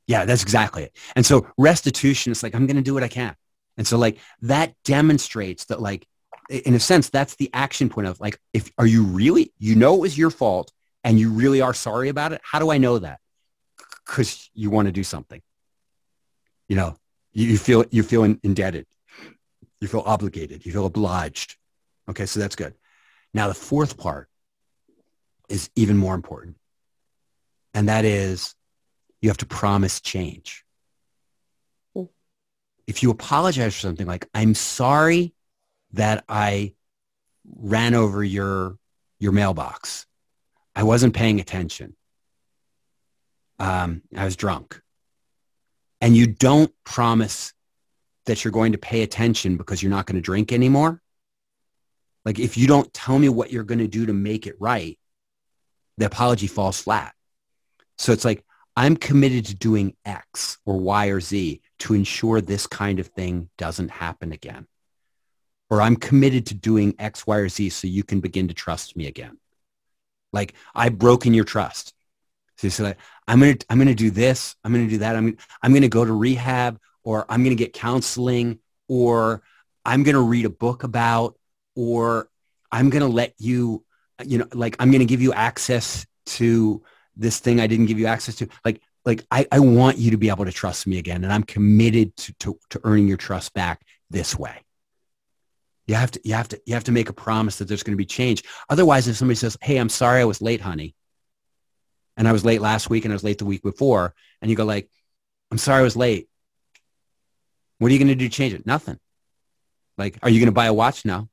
[0.08, 0.97] yeah, that's exactly it.
[1.15, 3.36] And so restitution is like I'm going to do what I can.
[3.77, 6.08] And so like that demonstrates that like
[6.49, 9.95] in a sense that's the action point of like if are you really you know
[9.95, 10.71] it was your fault
[11.03, 13.19] and you really are sorry about it how do i know that
[14.06, 15.41] because you want to do something
[16.67, 16.95] you know
[17.33, 18.85] you, feel you feel indebted
[19.81, 21.57] you feel obligated you feel obliged
[22.09, 22.73] okay so that's good
[23.33, 24.29] now the fourth part
[25.49, 26.57] is even more important
[27.73, 28.55] and that is
[29.21, 30.63] you have to promise change
[31.95, 32.03] hmm.
[32.87, 35.33] if you apologize for something like i'm sorry
[35.93, 36.73] that I
[37.45, 38.77] ran over your
[39.19, 40.05] your mailbox.
[40.75, 41.95] I wasn't paying attention.
[43.59, 44.81] Um, I was drunk.
[46.03, 47.53] And you don't promise
[48.25, 51.01] that you're going to pay attention because you're not going to drink anymore.
[52.25, 54.99] Like if you don't tell me what you're going to do to make it right,
[55.97, 57.13] the apology falls flat.
[57.97, 58.43] So it's like,
[58.75, 63.49] I'm committed to doing X or Y or Z to ensure this kind of thing
[63.57, 64.67] doesn't happen again
[65.73, 68.95] or I'm committed to doing X, Y, or Z so you can begin to trust
[68.95, 69.39] me again.
[70.31, 71.95] Like I've broken your trust.
[72.63, 72.97] You say, like,
[73.28, 74.56] I'm to, I'm to do this.
[74.63, 75.15] I'm to do that.
[75.15, 79.43] I'm, I'm to go to rehab or I'm to get counseling or
[79.86, 81.38] I'm to read a book about,
[81.76, 82.30] or
[82.71, 83.84] I'm to let you,
[84.26, 86.84] you know, like I'm to give you access to
[87.15, 88.47] this thing I didn't give you access to.
[88.63, 91.23] Like, like I, I want you to be able to trust me again.
[91.23, 94.62] And I'm committed to, to, to earning your trust back this way.
[95.88, 97.93] You have to, you have to, you have to make a promise that there's going
[97.93, 98.43] to be change.
[98.69, 100.95] Otherwise, if somebody says, Hey, I'm sorry I was late, honey.
[102.15, 104.13] And I was late last week and I was late the week before.
[104.41, 104.89] And you go like,
[105.52, 106.30] I'm sorry I was late.
[107.80, 108.65] What are you going to do to change it?
[108.65, 108.99] Nothing.
[109.97, 111.30] Like, are you going to buy a watch now?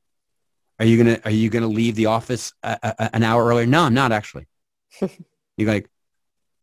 [0.79, 3.45] Are you going to, are you going to leave the office a, a, an hour
[3.45, 3.65] earlier?
[3.65, 4.47] No, I'm not actually.
[5.57, 5.89] You're like,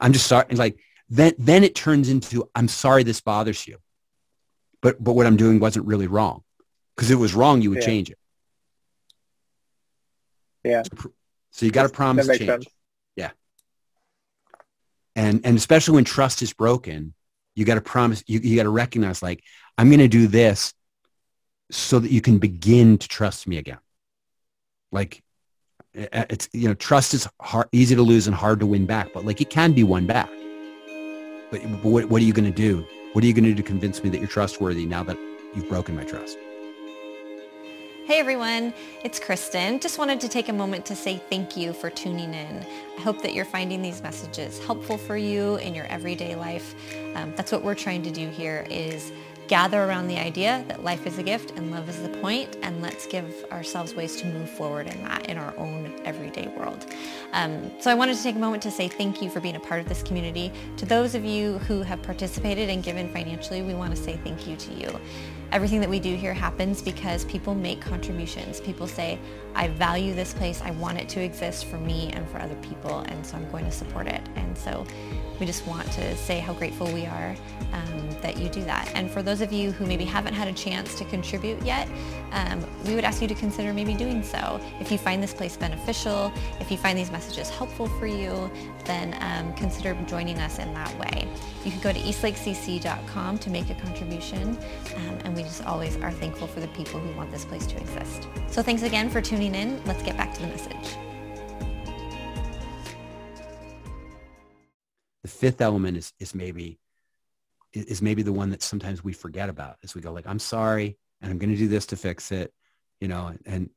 [0.01, 0.47] I'm just sorry.
[0.49, 0.79] It's like,
[1.09, 3.79] then, then it turns into, I'm sorry this bothers you.
[4.83, 6.43] But, but what I'm doing wasn't really wrong
[6.95, 7.87] because if it was wrong, you would yeah.
[7.87, 8.19] change it.
[10.65, 10.83] Yeah.
[11.53, 12.47] So you got to promise change.
[12.47, 12.67] Sense.
[15.19, 17.13] And and especially when trust is broken,
[17.57, 18.23] you got to promise.
[18.29, 19.43] You you got to recognize like
[19.77, 20.73] I'm going to do this
[21.73, 23.81] so that you can begin to trust me again.
[24.93, 25.25] Like
[25.93, 29.25] it's you know trust is hard, easy to lose and hard to win back, but
[29.25, 30.31] like it can be won back.
[31.51, 32.87] But, but what what are you going to do?
[33.13, 35.19] What are you going to do to convince me that you're trustworthy now that
[35.53, 36.39] you've broken my trust?
[38.09, 38.73] Hey everyone,
[39.05, 39.81] it's Kristen.
[39.81, 42.67] Just wanted to take a moment to say thank you for tuning in.
[42.97, 46.75] I hope that you're finding these messages helpful for you in your everyday life.
[47.15, 49.13] Um, that's what we're trying to do here is
[49.49, 52.83] gather around the idea that life is a gift and love is the point and
[52.83, 56.87] let's give ourselves ways to move forward in that in our own everyday world.
[57.33, 59.61] Um, so I wanted to take a moment to say thank you for being a
[59.61, 60.53] part of this community.
[60.77, 64.47] To those of you who have participated and given financially, we want to say thank
[64.47, 65.01] you to you.
[65.51, 68.61] Everything that we do here happens because people make contributions.
[68.61, 69.19] People say,
[69.55, 70.61] I value this place.
[70.61, 73.65] I want it to exist for me and for other people, and so I'm going
[73.65, 74.21] to support it.
[74.37, 74.87] And so
[75.41, 77.35] we just want to say how grateful we are
[77.73, 78.91] um, that you do that.
[78.95, 81.89] And for those of you who maybe haven't had a chance to contribute yet,
[82.33, 84.61] um, we would ask you to consider maybe doing so.
[84.81, 88.51] If you find this place beneficial, if you find these messages helpful for you,
[88.85, 91.29] then um, consider joining us in that way.
[91.65, 94.59] You can go to eastlakecc.com to make a contribution,
[94.97, 97.77] um, and we just always are thankful for the people who want this place to
[97.77, 98.29] exist.
[98.49, 99.83] So thanks again for tuning in.
[99.85, 101.08] Let's get back to the message.
[105.23, 106.79] The fifth element is, is maybe
[107.73, 110.97] is maybe the one that sometimes we forget about as we go like, I'm sorry,
[111.21, 112.53] and I'm going to do this to fix it,
[113.01, 113.71] you know, and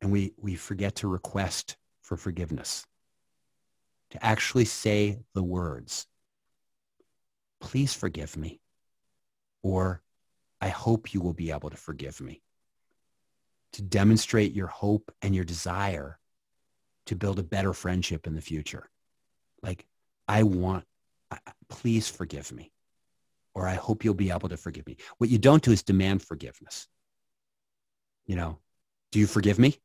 [0.00, 2.86] and we we forget to request for forgiveness
[4.10, 6.06] to actually say the words,
[7.60, 8.60] please forgive me,
[9.62, 10.02] or
[10.60, 12.42] I hope you will be able to forgive me.
[13.72, 16.20] To demonstrate your hope and your desire
[17.06, 18.88] to build a better friendship in the future.
[19.62, 19.84] Like,
[20.26, 20.84] I want,
[21.68, 22.72] please forgive me,
[23.54, 24.96] or I hope you'll be able to forgive me.
[25.18, 26.88] What you don't do is demand forgiveness.
[28.26, 28.58] You know,
[29.12, 29.78] do you forgive me?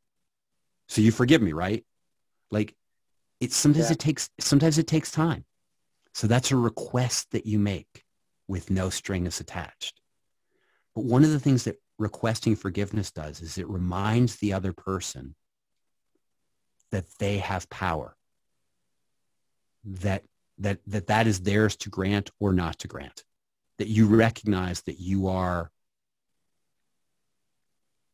[0.88, 1.86] So you forgive me, right?
[2.52, 2.76] Like
[3.40, 3.94] it sometimes yeah.
[3.94, 5.46] it takes sometimes it takes time.
[6.14, 8.04] So that's a request that you make
[8.48, 10.02] with no strings attached.
[10.96, 15.36] But one of the things that requesting forgiveness does is it reminds the other person
[16.92, 18.18] that they have power
[19.84, 20.24] that
[20.60, 23.24] that that that is theirs to grant or not to grant.
[23.78, 25.72] That you recognize that you are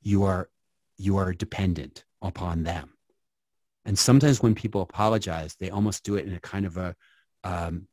[0.01, 0.49] you are
[0.97, 2.91] you are dependent upon them.
[3.83, 6.95] And sometimes when people apologize they almost do it in a kind of a
[7.43, 7.87] um,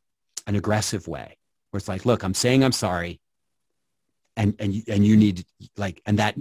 [0.46, 1.38] an aggressive way
[1.70, 3.20] where it's like look i'm saying i'm sorry
[4.36, 5.44] and and and you need
[5.76, 6.34] like and that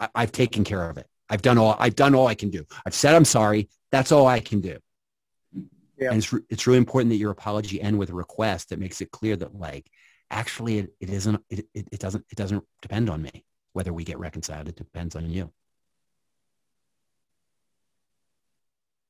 [0.00, 1.06] I, i've taken care of it.
[1.30, 2.64] I've done all i've done all i can do.
[2.86, 3.68] I've said i'm sorry.
[3.92, 4.78] That's all i can do
[5.98, 6.10] Yeah.
[6.10, 9.10] and it's, it's really important that your apology end with a request that makes it
[9.10, 9.90] clear that like
[10.30, 14.04] actually it, it isn't it, it, it doesn't it doesn't depend on me whether we
[14.04, 15.50] get reconciled it depends on you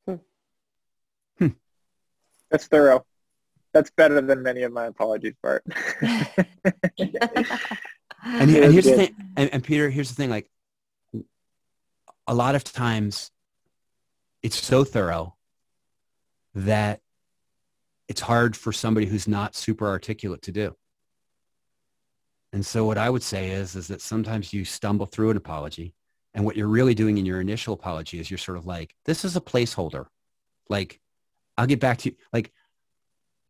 [0.07, 0.15] hmm.
[1.39, 1.49] Hmm.
[2.51, 3.05] That's thorough.
[3.75, 5.63] That's better than many of my apologies, Bart.
[8.25, 10.51] and, and here's the thing and, and peter here's the thing like
[12.27, 13.31] a lot of times
[14.43, 15.37] it's so thorough
[16.59, 17.01] that
[18.09, 20.75] it's hard for somebody who's not super articulate to do
[22.53, 25.95] and so what i would say is is that sometimes you stumble through an apology
[26.35, 29.25] and what you're really doing in your initial apology is you're sort of like this
[29.25, 30.07] is a placeholder
[30.69, 31.01] like
[31.57, 32.53] i'll get back to you like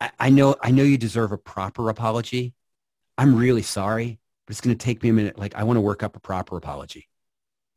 [0.00, 2.54] I, I know i know you deserve a proper apology
[3.16, 5.38] i'm really sorry but it's going to take me a minute.
[5.38, 7.06] Like, I want to work up a proper apology.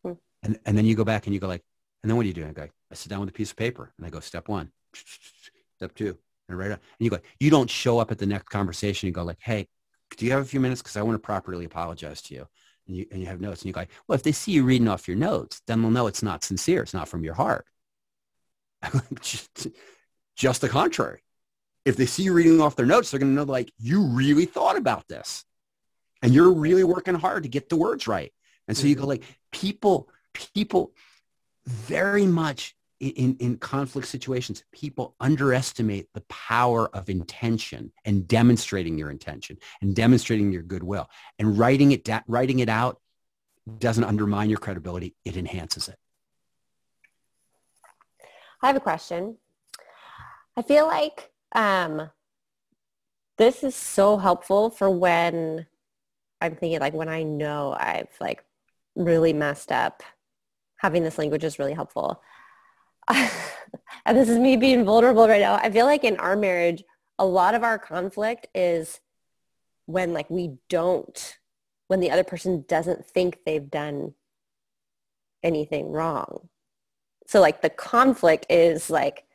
[0.06, 0.14] Hmm.
[0.42, 1.66] And, and then you go back and you go like,
[2.02, 2.48] and then what do you do?
[2.48, 4.72] I go, I sit down with a piece of paper and I go, step one,
[4.94, 6.18] step two,
[6.48, 6.82] and right up.
[7.00, 9.68] And you go, you don't show up at the next conversation and go like, hey,
[10.18, 10.82] do you have a few minutes?
[10.82, 12.48] Because I want to properly apologize to you.
[12.88, 14.64] And you, and you have notes and you go, like, well, if they see you
[14.64, 16.82] reading off your notes, then they'll know it's not sincere.
[16.82, 17.66] It's not from your heart.
[19.22, 19.68] just,
[20.36, 21.24] just the contrary.
[21.86, 24.46] If they see you reading off their notes, they're going to know like you really
[24.46, 25.46] thought about this
[26.22, 28.32] and you're really working hard to get the words right.
[28.68, 29.10] And so you go mm-hmm.
[29.10, 30.94] like people, people
[31.66, 39.10] very much in, in conflict situations, people underestimate the power of intention and demonstrating your
[39.10, 43.02] intention and demonstrating your goodwill and writing it, da- writing it out
[43.80, 45.16] doesn't undermine your credibility.
[45.26, 45.98] It enhances it.
[48.62, 49.38] I have a question.
[50.56, 52.10] I feel like um,
[53.38, 55.66] this is so helpful for when
[56.40, 58.44] I'm thinking like when I know I've like
[58.96, 60.04] really messed up.
[60.78, 62.22] Having this language is really helpful.
[63.08, 63.30] And
[64.18, 65.56] this is me being vulnerable right now.
[65.56, 66.84] I feel like in our marriage,
[67.20, 69.00] a lot of our conflict is
[69.86, 71.38] when like we don't,
[71.88, 74.14] when the other person doesn't think they've done
[75.44, 76.50] anything wrong.
[77.28, 79.26] So like the conflict is like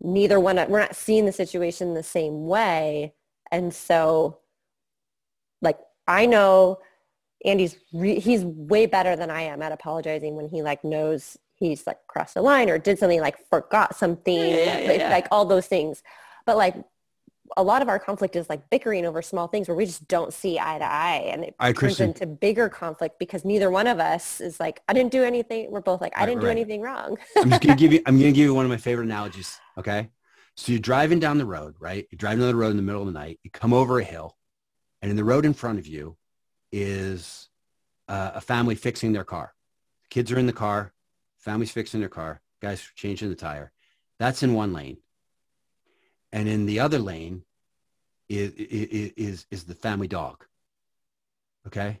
[0.00, 3.14] neither one, we're not seeing the situation the same way.
[3.50, 4.38] And so
[5.60, 6.78] like I know
[7.44, 11.38] Andy's re- he's way better than I am at apologizing when he like knows
[11.68, 14.98] he's like crossed the line or did something like forgot something Yeah, yeah, yeah, like,
[15.00, 15.10] yeah.
[15.10, 16.02] like all those things.
[16.46, 16.74] But like
[17.56, 20.32] a lot of our conflict is like bickering over small things where we just don't
[20.32, 23.86] see eye to eye and it All right, turns into bigger conflict because neither one
[23.86, 25.70] of us is like I didn't do anything.
[25.70, 26.52] We're both like I Right, didn't do right.
[26.52, 27.18] anything wrong.
[27.42, 29.58] I'm just gonna give you I'm gonna give you one of my favorite analogies.
[29.78, 30.10] Okay.
[30.56, 32.06] So you're driving down the road, right?
[32.10, 33.40] You're driving down the road in the middle of the night.
[33.42, 34.36] You come over a hill,
[35.00, 36.16] and in the road in front of you
[36.70, 37.48] is
[38.08, 39.54] uh, a family fixing their car.
[40.10, 40.92] Kids are in the car,
[41.42, 43.72] family's fixing their car, guys changing the tire.
[44.18, 44.98] That's in one lane.
[46.32, 47.42] And in the other lane
[48.28, 50.46] is is is, the family dog.
[51.66, 52.00] Okay?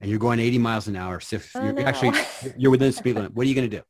[0.00, 1.20] And you're going 80 miles an hour.
[1.20, 1.84] So Oh, you're no.
[1.86, 2.14] actually
[2.56, 3.34] you're within the speed limit.
[3.34, 3.82] What are you going to do?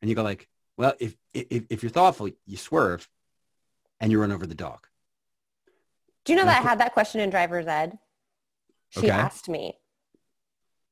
[0.00, 3.08] And you go like, well, if, if, if you're thoughtful, you swerve
[4.00, 4.86] and you run over the dog.
[6.24, 7.98] do you know And that I thi- had that question in driver's ed?
[8.90, 9.10] She Okay.
[9.10, 9.78] asked me.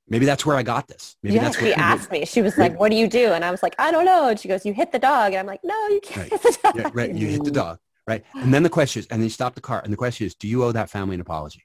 [0.08, 1.16] Maybe that's where I got this.
[1.22, 2.24] Maybe yeah, that's she asked me.
[2.24, 4.38] She was like, "What do you do?" And I was like, "I don't know." And
[4.38, 6.40] she goes, "You hit the dog." And I'm like, "No, you can't Right.
[6.40, 7.14] hit the dog." Yeah, right.
[7.14, 7.78] You hit the dog.
[8.06, 8.24] Right.
[8.34, 9.80] And then the question is, and then you stop the car.
[9.82, 11.64] And the question is, do you owe that family an apology?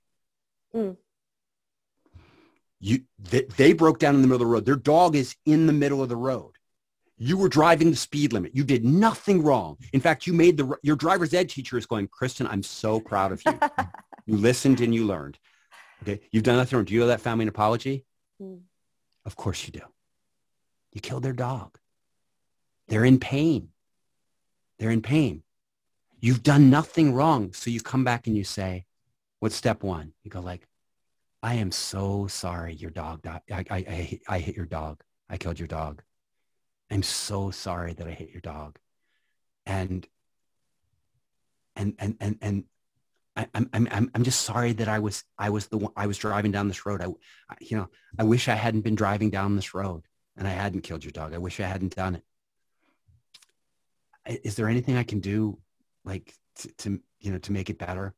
[0.76, 0.98] Mm.
[2.80, 4.66] You, they, they broke down in the middle of the road.
[4.66, 6.54] Their dog is in the middle of the road.
[7.20, 8.56] You were driving the speed limit.
[8.56, 9.78] You did nothing wrong.
[9.94, 13.32] In fact, you made the, your driver's ed teacher is going, Kristen, I'm so proud
[13.32, 13.60] of you.
[14.26, 15.38] you listened and you learned.
[16.02, 16.22] Okay.
[16.32, 16.86] You've done nothing wrong.
[16.86, 18.04] Do you owe that family an apology?
[18.42, 18.62] Mm.
[19.26, 19.86] Of course you do.
[20.94, 21.78] You killed their dog.
[22.88, 23.70] They're in pain.
[24.80, 25.44] They're in pain.
[26.20, 27.54] You've done nothing wrong.
[27.54, 28.86] So you come back and you say,
[29.40, 30.14] what's step one?
[30.24, 30.68] You go like,
[31.44, 33.42] I am so sorry your dog died.
[33.52, 35.02] I, I, I, I hit your dog.
[35.30, 36.04] I killed your dog.
[36.92, 38.78] I'm so sorry that I hit your dog.
[39.66, 40.06] And,
[41.76, 42.64] and, and, and, and
[43.36, 46.08] I, I'm, I'm, I'm I'm just sorry that I was, I was the one, I
[46.08, 47.02] was driving down this road.
[47.02, 47.08] I,
[47.50, 50.04] I, you know, I wish I hadn't been driving down this road
[50.36, 51.34] and I hadn't killed your dog.
[51.34, 52.22] I wish I hadn't done
[54.28, 54.42] it.
[54.44, 55.58] is there anything I can do
[56.04, 58.14] like to, to you know, to make it better?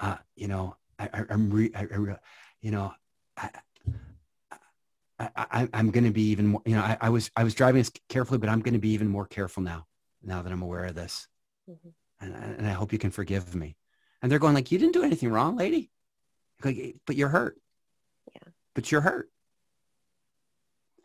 [0.00, 2.16] Uh, you know, I, I, am re, I, I,
[2.62, 2.92] you know,
[3.36, 3.50] I,
[5.18, 7.80] I, am going to be even more, you know, I, I, was, I was driving
[7.80, 9.86] this carefully, but I'm going to be even more careful now,
[10.22, 11.26] now that I'm aware of this.
[11.68, 11.88] Mm-hmm.
[12.20, 13.76] And, and I hope you can forgive me.
[14.20, 15.90] And they're going like, you didn't do anything wrong, lady.
[16.64, 17.56] Like, but you're hurt.
[18.34, 18.48] Yeah.
[18.74, 19.30] But you're hurt.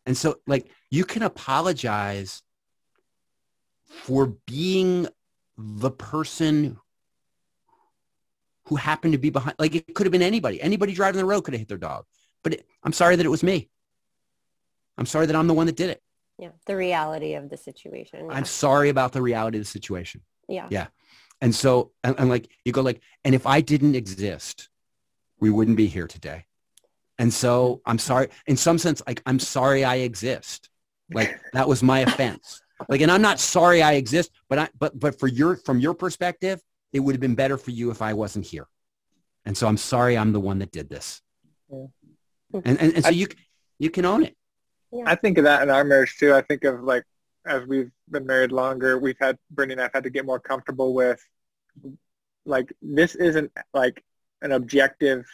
[0.06, 2.42] And so like you can apologize
[3.86, 5.08] for being
[5.58, 6.78] the person
[8.66, 9.56] who happened to be behind.
[9.60, 10.62] Like it could have been anybody.
[10.62, 12.06] Anybody driving the road could have hit their dog.
[12.44, 13.70] But it, I'm sorry that it was me.
[14.98, 16.02] I'm sorry that I'm the one that did it.
[16.38, 16.50] Yeah.
[16.66, 18.26] The reality of the situation.
[18.26, 18.34] Yeah.
[18.34, 20.22] I'm sorry about the reality of the situation.
[20.48, 20.68] Yeah.
[20.70, 20.88] Yeah.
[21.44, 24.70] And so, and, and like, you go like, and if I didn't exist,
[25.42, 26.46] we wouldn't be here today.
[27.20, 30.70] And so I'm sorry, in some sense, like, I'm sorry I exist.
[31.14, 32.62] Like that was my offense.
[32.88, 35.94] Like, and I'm not sorry I exist, but I, but, but for your, from your
[35.94, 36.62] perspective,
[36.94, 38.68] it would have been better for you if I wasn't here.
[39.46, 41.22] And so I'm sorry I'm the one that did this.
[41.70, 41.88] Yeah.
[42.54, 43.28] And, and, and so I, you,
[43.80, 44.38] you can own it.
[44.94, 45.04] Yeah.
[45.08, 46.34] I think of that in our marriage too.
[46.34, 47.04] I think of like,
[47.46, 50.94] as we've been married longer, we've had, Brittany and I've had to get more comfortable
[50.94, 51.22] with
[52.46, 54.04] like, this isn't like
[54.42, 55.26] an objective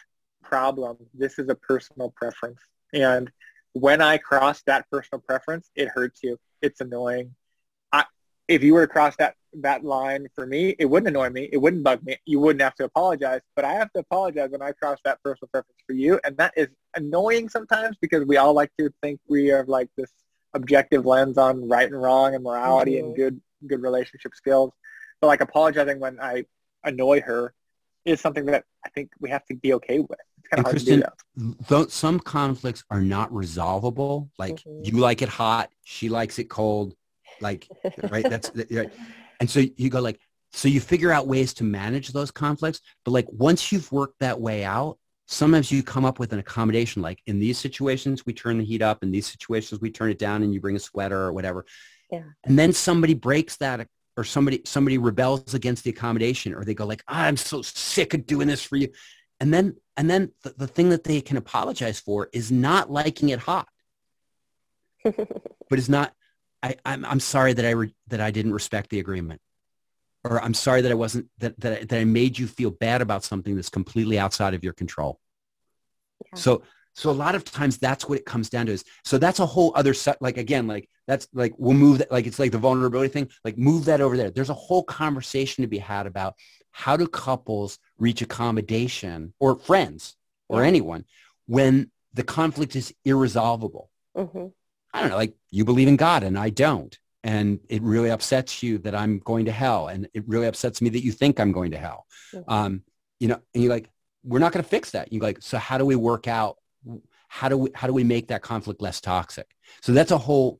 [0.43, 0.97] problem.
[1.13, 2.59] This is a personal preference.
[2.93, 3.31] And
[3.73, 6.37] when I cross that personal preference, it hurts you.
[6.61, 7.35] It's annoying.
[7.91, 8.05] I,
[8.47, 11.49] if you were to cross that, that line for me, it wouldn't annoy me.
[11.51, 12.17] It wouldn't bug me.
[12.25, 13.41] You wouldn't have to apologize.
[13.55, 16.19] But I have to apologize when I cross that personal preference for you.
[16.23, 20.11] And that is annoying sometimes because we all like to think we are like this
[20.53, 23.07] objective lens on right and wrong and morality mm-hmm.
[23.07, 24.71] and good good relationship skills.
[25.21, 26.45] But like apologizing when I
[26.83, 27.53] annoy her
[28.05, 30.19] is something that I think we have to be okay with.
[30.37, 31.91] It's kind of hard Kristen, to do that.
[31.91, 34.29] some conflicts are not resolvable.
[34.37, 34.85] Like mm-hmm.
[34.85, 36.95] you like it hot, she likes it cold.
[37.41, 37.67] Like,
[38.09, 38.27] right?
[38.27, 38.91] That's right.
[39.39, 40.19] And so you go like,
[40.51, 42.81] so you figure out ways to manage those conflicts.
[43.05, 44.97] But like once you've worked that way out,
[45.29, 47.01] sometimes you come up with an accommodation.
[47.01, 49.03] Like in these situations, we turn the heat up.
[49.03, 51.65] In these situations, we turn it down and you bring a sweater or whatever.
[52.11, 52.23] Yeah.
[52.43, 56.85] And then somebody breaks that or somebody somebody rebels against the accommodation or they go
[56.85, 58.89] like ah, i'm so sick of doing this for you
[59.39, 63.29] and then and then the, the thing that they can apologize for is not liking
[63.29, 63.69] it hot
[65.03, 65.15] but
[65.71, 66.11] it's not
[66.61, 69.41] I, I'm, I'm sorry that I re, that I didn't respect the agreement,
[70.23, 73.23] or I'm sorry that I wasn't that that, that I made you feel bad about
[73.23, 75.19] something that's completely outside of your control.
[76.25, 76.39] Yeah.
[76.39, 76.63] So
[76.93, 79.45] so a lot of times that's what it comes down to is, so that's a
[79.45, 80.21] whole other set.
[80.21, 83.57] Like again, like that's like, we'll move that, like it's like the vulnerability thing, like
[83.57, 84.31] move that over there.
[84.31, 86.35] There's a whole conversation to be had about
[86.71, 90.15] how do couples reach accommodation or friends
[90.49, 91.05] or anyone
[91.45, 93.89] when the conflict is irresolvable.
[94.17, 94.47] Mm-hmm.
[94.93, 96.97] I don't know, like you believe in God and I don't.
[97.23, 99.87] And it really upsets you that I'm going to hell.
[99.87, 102.05] And it really upsets me that you think I'm going to hell.
[102.33, 102.51] Mm-hmm.
[102.51, 102.83] Um,
[103.19, 103.89] you know, and you're like,
[104.23, 105.11] we're not going to fix that.
[105.11, 106.57] You're like, so how do we work out
[107.29, 109.47] how do we how do we make that conflict less toxic?
[109.81, 110.59] So that's a whole.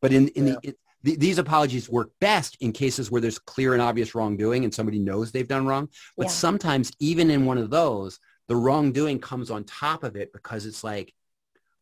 [0.00, 0.54] But in in yeah.
[0.62, 4.64] the, it, the, these apologies work best in cases where there's clear and obvious wrongdoing
[4.64, 5.88] and somebody knows they've done wrong.
[6.16, 6.32] But yeah.
[6.32, 8.18] sometimes even in one of those,
[8.48, 11.12] the wrongdoing comes on top of it because it's like,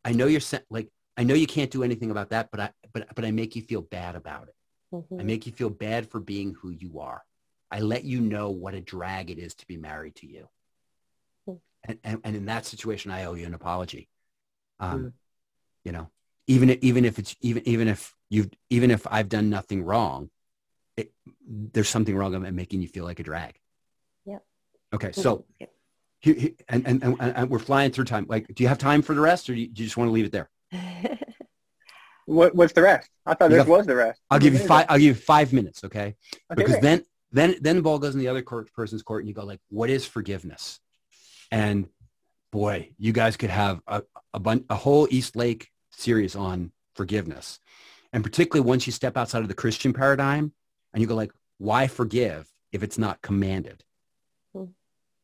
[0.05, 3.15] I know you're like I know you can't do anything about that, but I but
[3.15, 4.55] but I make you feel bad about it.
[4.93, 5.19] Mm-hmm.
[5.19, 7.23] I make you feel bad for being who you are.
[7.69, 10.47] I let you know what a drag it is to be married to you.
[11.47, 11.59] Mm.
[11.83, 14.07] And, and, and in that situation, I owe you an apology.
[14.79, 15.13] Um, mm.
[15.83, 16.09] You know,
[16.47, 20.29] even if, even if it's even even if you've even if I've done nothing wrong,
[20.95, 21.11] it,
[21.45, 23.59] there's something wrong about making you feel like a drag.
[24.25, 24.39] Yeah.
[24.93, 25.45] Okay, so.
[25.59, 25.71] Yep.
[26.19, 28.25] He, he, and, and, and, and, we're flying through time.
[28.27, 30.07] Like, do you have time for the rest or do you, do you just want
[30.07, 30.49] to leave it there?
[32.27, 33.09] What, what's the rest?
[33.25, 34.21] I thought you this got, was the rest.
[34.29, 34.85] I'll give you five.
[34.89, 35.83] I'll give you five minutes.
[35.85, 35.99] Okay.
[35.99, 36.15] okay
[36.55, 39.33] because then, then, then the ball goes in the other court, person's court and you
[39.33, 40.81] go like, what is forgiveness?
[41.51, 41.87] And
[42.51, 44.03] boy, you guys could have a,
[44.33, 47.59] a, bun- a whole Eastlake series on forgiveness.
[48.11, 50.51] And particularly once you step outside of the Christian paradigm
[50.93, 53.85] and you go like, why forgive if it's not commanded?
[54.53, 54.65] Hmm.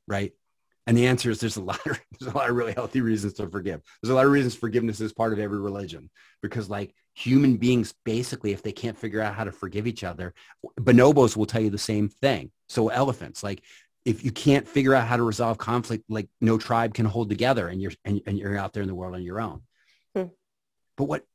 [0.08, 0.32] Right?
[0.86, 3.34] And the answer is there's a lot of, there's a lot of really healthy reasons
[3.34, 3.82] to forgive.
[4.02, 6.10] There's a lot of reasons forgiveness is part of every religion
[6.42, 10.34] because like human beings, basically, if they can't figure out how to forgive each other,
[10.80, 12.52] bonobos will tell you the same thing.
[12.68, 13.64] So elephants, like
[14.06, 17.68] if you can't figure out how to resolve conflict, like no tribe can hold together
[17.68, 19.62] and you're, and, and you're out there in the world on your own.
[20.16, 20.26] Hmm.
[20.98, 21.26] But what,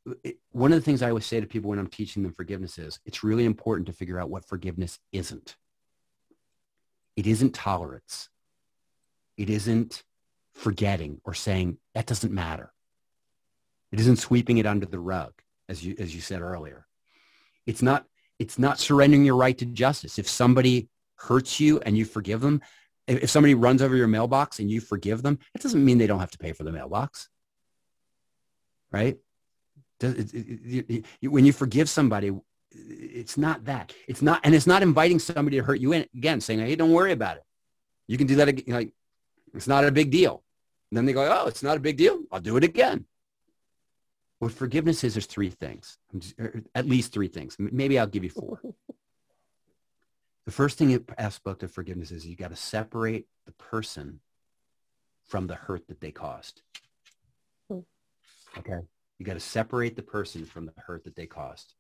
[0.51, 3.01] one of the things I always say to people when I'm teaching them forgiveness is
[3.07, 5.57] it's really important to figure out what forgiveness isn't.
[7.17, 8.29] It isn't tolerance.
[9.39, 10.03] It isn't
[10.53, 12.73] forgetting or saying that doesn't matter.
[13.93, 15.33] It isn't sweeping it under the rug,
[15.69, 16.87] as you, as you said earlier.
[17.65, 18.05] It's not,
[18.39, 20.19] it's not surrendering your right to justice.
[20.19, 22.61] If somebody hurts you and you forgive them,
[23.07, 26.21] if, somebody runs over your mailbox and you forgive them, it doesn't mean they don't
[26.21, 27.29] have to pay for the mailbox.
[28.91, 29.19] Right?
[30.01, 32.33] When you forgive somebody,
[32.71, 33.95] it's not that.
[34.07, 36.93] It's not, and it's not inviting somebody to hurt you in, again, saying, "Hey, don't
[36.93, 37.43] worry about it.
[38.07, 38.93] You can do that again." Like,
[39.55, 40.43] it's not a big deal.
[40.91, 42.21] And then they go, "Oh, it's not a big deal.
[42.33, 43.07] I'll do it again."
[44.39, 46.37] What forgiveness is, there's three things, I'm just-
[46.75, 47.57] at least three things.
[47.59, 48.61] Maybe I'll give you four.
[50.47, 54.21] The first thing aspect of forgiveness is you got to separate the person
[55.27, 56.63] from the hurt that they caused.
[58.57, 58.79] Okay.
[59.19, 61.75] You got to separate the person from the hurt that they caused.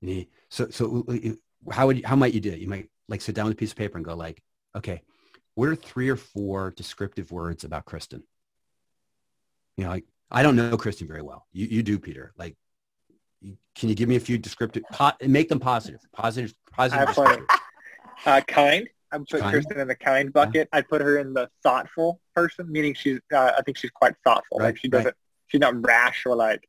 [0.00, 2.60] You- so, so uh, how would you, how might you do it?
[2.60, 4.42] You might like sit down with a piece of paper and go like,
[4.74, 5.02] okay,
[5.58, 8.22] what are three or four descriptive words about Kristen?
[9.76, 11.48] You know, like I don't know Kristen very well.
[11.50, 12.32] You, you do, Peter.
[12.38, 12.54] Like,
[13.74, 17.12] can you give me a few descriptive, po- make them positive, positive, positive.
[17.12, 17.44] fun.
[18.24, 18.88] Uh, kind.
[19.10, 19.52] I'd put Kind?
[19.52, 20.68] Kristen in the kind bucket.
[20.72, 23.18] I'd put her in the thoughtful person, meaning she's.
[23.32, 24.58] Uh, I think she's quite thoughtful.
[24.58, 25.16] Right, Like she doesn't.
[25.48, 26.68] She's not rash or like,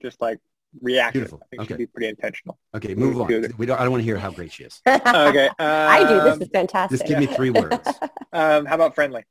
[0.00, 0.38] just like
[0.82, 1.20] reactive.
[1.20, 1.40] Beautiful.
[1.42, 1.74] I think Okay.
[1.74, 2.58] she'd be pretty intentional.
[2.74, 3.28] Okay, move on.
[3.58, 4.80] We don't, I don't want to hear how great she is.
[4.86, 5.46] Okay.
[5.48, 6.20] Um, I do.
[6.20, 6.98] This is fantastic.
[6.98, 7.78] Just give me three words.
[8.32, 9.22] Um, how about friendly?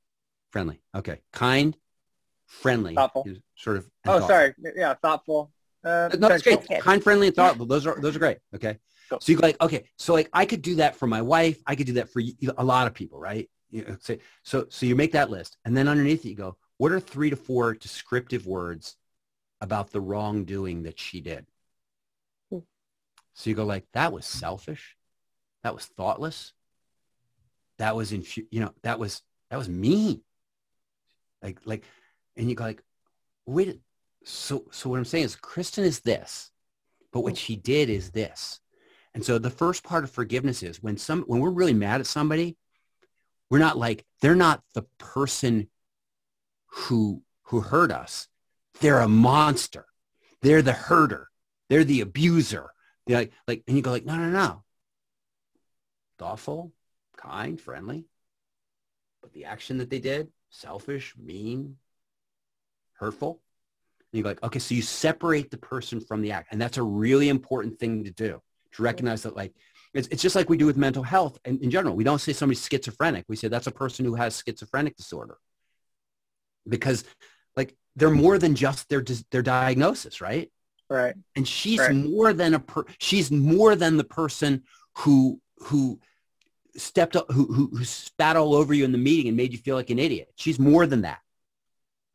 [0.53, 0.79] Friendly.
[0.95, 1.19] Okay.
[1.33, 1.75] Kind,
[2.47, 2.95] friendly.
[2.95, 3.27] Thoughtful.
[3.57, 3.89] Sort of.
[4.05, 4.27] Oh, thoughtful.
[4.29, 4.53] sorry.
[4.77, 5.51] Yeah, thoughtful.
[5.83, 6.65] Uh, No, that's great.
[6.79, 7.65] Kind, friendly, and thoughtful.
[7.65, 8.37] Those are those are great.
[8.55, 8.77] Okay.
[9.09, 9.19] Cool.
[9.19, 11.61] So you go like, okay, so like I could do that for my wife.
[11.67, 12.21] I could do that for
[12.57, 13.49] a lot of people, right?
[13.71, 16.55] You know, say, so so you make that list, and then underneath it you go,
[16.77, 18.95] what are three to four descriptive words
[19.63, 21.47] about the wrongdoing that she did?
[22.51, 22.59] Hmm.
[23.33, 24.97] So you go like, that was selfish.
[25.63, 26.51] That was thoughtless.
[27.79, 30.21] That was in, you know, that was that was mean.
[31.41, 31.85] Like like,
[32.35, 32.83] and you go like,
[33.45, 33.79] wait.
[34.25, 36.51] So so what I'm saying is, Kristen is this,
[37.11, 38.59] but what she did is this.
[39.13, 42.07] And so the first part of forgiveness is when some when we're really mad at
[42.07, 42.57] somebody,
[43.49, 45.69] we're not like they're not the person
[46.67, 48.27] who who hurt us.
[48.79, 49.85] They're a monster.
[50.41, 51.29] They're the herder.
[51.69, 52.71] They're the abuser.
[53.05, 54.63] They're like like and you go like no no no.
[56.19, 56.71] Thoughtful,
[57.17, 58.05] kind, friendly.
[59.21, 61.77] But the action that they did, selfish, mean,
[62.93, 63.41] hurtful.
[64.11, 66.49] And you go like, okay, so you separate the person from the act.
[66.51, 68.41] And that's a really important thing to do,
[68.73, 69.53] to recognize that like,
[69.93, 71.95] it's, it's just like we do with mental health and in general.
[71.95, 73.25] We don't say somebody's schizophrenic.
[73.27, 75.37] We say that's a person who has schizophrenic disorder.
[76.67, 77.03] Because
[77.55, 80.51] like they're more than just their, their diagnosis, right?
[80.89, 81.15] right.
[81.35, 81.95] and she's Right.
[81.95, 84.63] more than a per, she's more than the person
[84.97, 85.99] who who
[86.75, 89.57] stepped up who, who who spat all over you in the meeting and made you
[89.59, 91.19] feel like an idiot she's more than that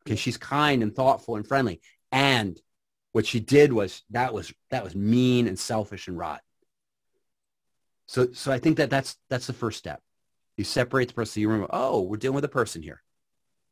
[0.03, 2.61] because she's kind and thoughtful and friendly and
[3.11, 6.41] what she did was that was that was mean and selfish and rotten
[8.05, 10.01] so so i think that that's that's the first step
[10.57, 13.01] you separate the person you remember oh we're dealing with a person here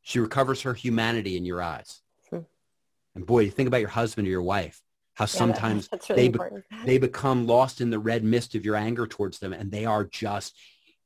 [0.08, 2.00] she recovers her humanity in your eyes.
[3.14, 4.80] And boy you think about your husband or your wife
[5.12, 6.38] how Yeah, sometimes really they be-
[6.86, 10.04] they become lost in the red mist of your anger towards them and they are
[10.04, 10.56] just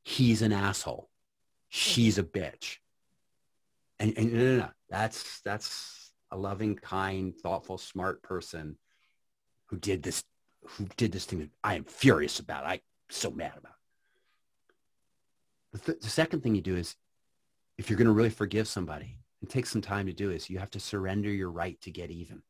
[0.04, 1.08] he's an asshole.
[1.68, 2.76] She's a bitch.
[3.98, 4.68] And, and no, no, no.
[4.88, 8.78] that's that's a loving kind thoughtful smart person
[9.66, 10.22] who did this
[10.64, 12.64] who did this thing that i am furious about.
[12.64, 12.78] I'm
[13.10, 13.72] so mad about.
[15.72, 16.94] The, th- the second thing you do is
[17.82, 20.58] if you're going to really forgive somebody and take some time to do is you
[20.60, 22.42] have to surrender your right to get even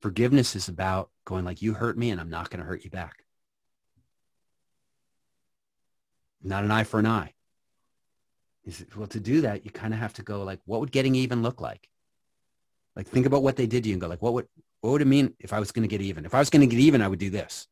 [0.00, 2.90] Forgiveness is about going like, you hurt me and I'm not going to hurt you
[2.90, 3.24] back.
[6.42, 7.34] Not an eye for an eye.
[8.96, 11.42] Well, to do that, you kind of have to go like, what would getting even
[11.42, 11.88] look like?
[12.94, 14.46] Like, think about what they did to you and go like, what would,
[14.82, 16.24] what would it mean if I was going to get even?
[16.24, 17.66] If I was going to get even, I would do this.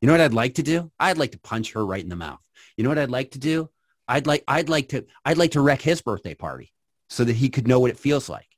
[0.00, 0.90] You know what I'd like to do?
[1.00, 2.42] I'd like to punch her right in the mouth.
[2.76, 3.70] You know what I'd like to do?
[4.08, 6.72] I'd like, I'd like to, I'd like to wreck his birthday party
[7.08, 8.48] so that he could know what it feels like.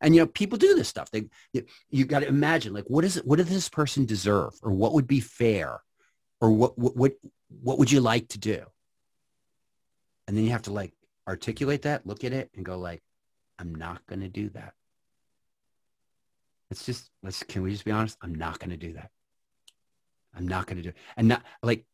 [0.00, 1.10] And you know, people do this stuff.
[1.10, 3.26] They, you, you got to imagine, like, what is it?
[3.26, 5.80] What does this person deserve, or what would be fair,
[6.40, 7.12] or what, what, what,
[7.62, 8.62] what would you like to do?
[10.28, 10.92] And then you have to like
[11.26, 13.02] articulate that, look at it, and go like,
[13.58, 14.74] I'm not going to do that.
[16.70, 17.42] Let's just let's.
[17.44, 18.18] Can we just be honest?
[18.20, 19.10] I'm not going to do that.
[20.36, 21.86] I'm not going to do it, and not like,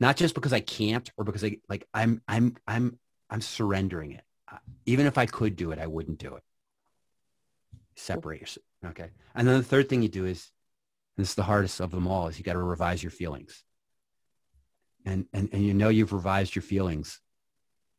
[0.00, 2.98] not just because I can't, or because I like I'm I'm I'm
[3.28, 4.24] I'm surrendering it.
[4.50, 6.42] Uh, Even if I could do it, I wouldn't do it
[8.00, 8.64] separate yourself.
[8.84, 9.10] Okay.
[9.34, 10.50] And then the third thing you do is,
[11.16, 13.62] and this is the hardest of them all, is you got to revise your feelings.
[15.04, 17.20] And, and, and you know you've revised your feelings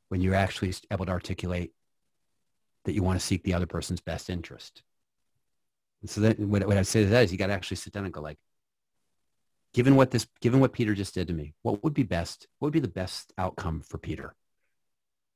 [0.10, 1.72] when you're actually able to articulate
[2.86, 4.84] that you want to seek the other person's best interest.
[6.02, 7.94] And so then what, what I say to that is you got to actually sit
[7.94, 8.38] down and go like,
[9.74, 12.48] given what this, given what Peter just did to me, what would be best?
[12.60, 14.36] What would be the best outcome for Peter?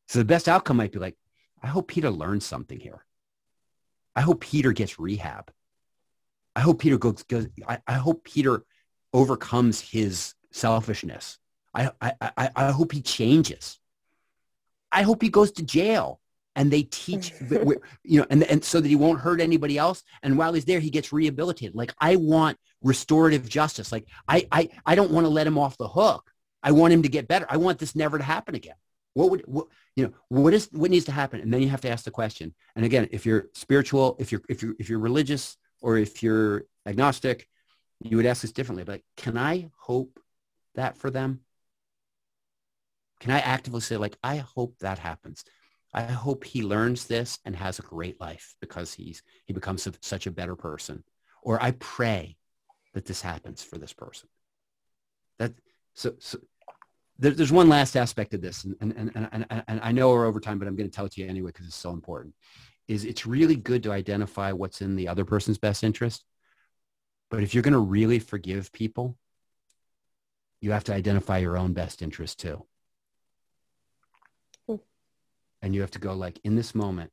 [0.07, 1.15] So the best outcome might be like,
[1.61, 3.05] I hope Peter learns something here.
[4.15, 5.51] I hope Peter gets rehab.
[6.55, 8.63] I hope Peter goes, goes I, I hope Peter
[9.13, 11.37] overcomes his selfishness.
[11.73, 13.79] I, I, I, I hope he changes.
[14.91, 16.21] I hope he goes to jail
[16.55, 17.33] and they teach,
[18.03, 20.03] you know, and, and so that he won't hurt anybody else.
[20.23, 21.75] And while he's there, he gets rehabilitated.
[21.75, 23.91] Like I want restorative justice.
[23.91, 26.31] Like I, I, I don't want to let him off the hook.
[26.63, 27.45] I want him to get better.
[27.49, 28.75] I want this never to happen again.
[29.15, 31.41] What would, what, you know, what is, what needs to happen?
[31.41, 32.53] And then you have to ask the question.
[32.75, 36.65] And again, if you're spiritual, if you're, if you're, if you're religious or if you're
[36.85, 37.47] agnostic,
[38.01, 38.83] you would ask this differently.
[38.83, 40.19] But can I hope
[40.75, 41.41] that for them?
[43.19, 45.43] Can I actively say like, I hope that happens.
[45.93, 49.93] I hope he learns this and has a great life because he's, he becomes a,
[50.01, 51.03] such a better person.
[51.41, 52.35] Or I pray
[52.95, 54.29] that this happens for this person.
[55.37, 55.53] That,
[55.93, 56.39] so, so
[57.19, 60.25] there, there's one last aspect of this, and, and, and, and, and I know we're
[60.25, 62.33] over time, but I'm going to tell it to you anyway because it's so important,
[62.87, 66.23] is it's really good to identify what's in the other person's best interest.
[67.29, 69.17] But if you're going to really forgive people,
[70.61, 72.65] you have to identify your own best interest too.
[74.69, 74.75] Hmm.
[75.61, 77.11] And you have to go like, in this moment,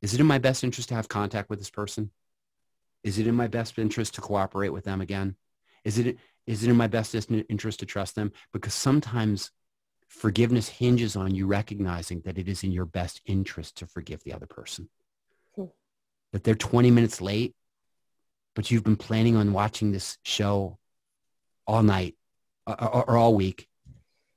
[0.00, 2.10] is it in my best interest to have contact with this person?
[3.02, 5.36] Is it in my best interest to cooperate with them again?
[5.84, 8.32] Is it, is it in my best interest to trust them?
[8.52, 9.50] Because sometimes
[10.08, 14.32] forgiveness hinges on you recognizing that it is in your best interest to forgive the
[14.32, 14.88] other person.
[15.54, 15.66] Hmm.
[16.32, 17.54] That they're 20 minutes late,
[18.54, 20.78] but you've been planning on watching this show
[21.66, 22.16] all night
[22.66, 23.68] or, or, or all week.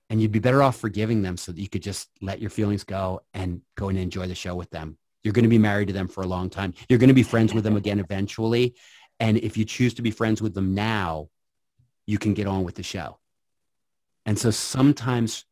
[0.10, 2.84] And you'd be better off forgiving them so that you could just let your feelings
[2.84, 4.98] go and go and enjoy the show with them.
[5.24, 6.74] You're going to be married to them for a long time.
[6.90, 8.76] You're going to be friends with them again eventually.
[9.20, 11.30] And if you choose to be friends with them now,
[12.06, 13.20] you can get on with the show.
[14.26, 15.46] And so sometimes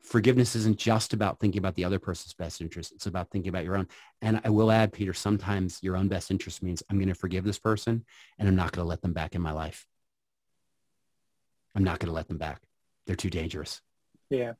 [0.00, 2.92] forgiveness isn't just about thinking about the other person's best interest.
[2.92, 3.88] It's about thinking about your own.
[4.22, 7.44] And I will add, Peter, sometimes your own best interest means I'm going to forgive
[7.44, 8.04] this person
[8.38, 9.86] and I'm not going to let them back in my life.
[11.74, 12.62] I'm not going to let them back.
[13.06, 13.80] They're too dangerous.
[14.30, 14.54] Yeah.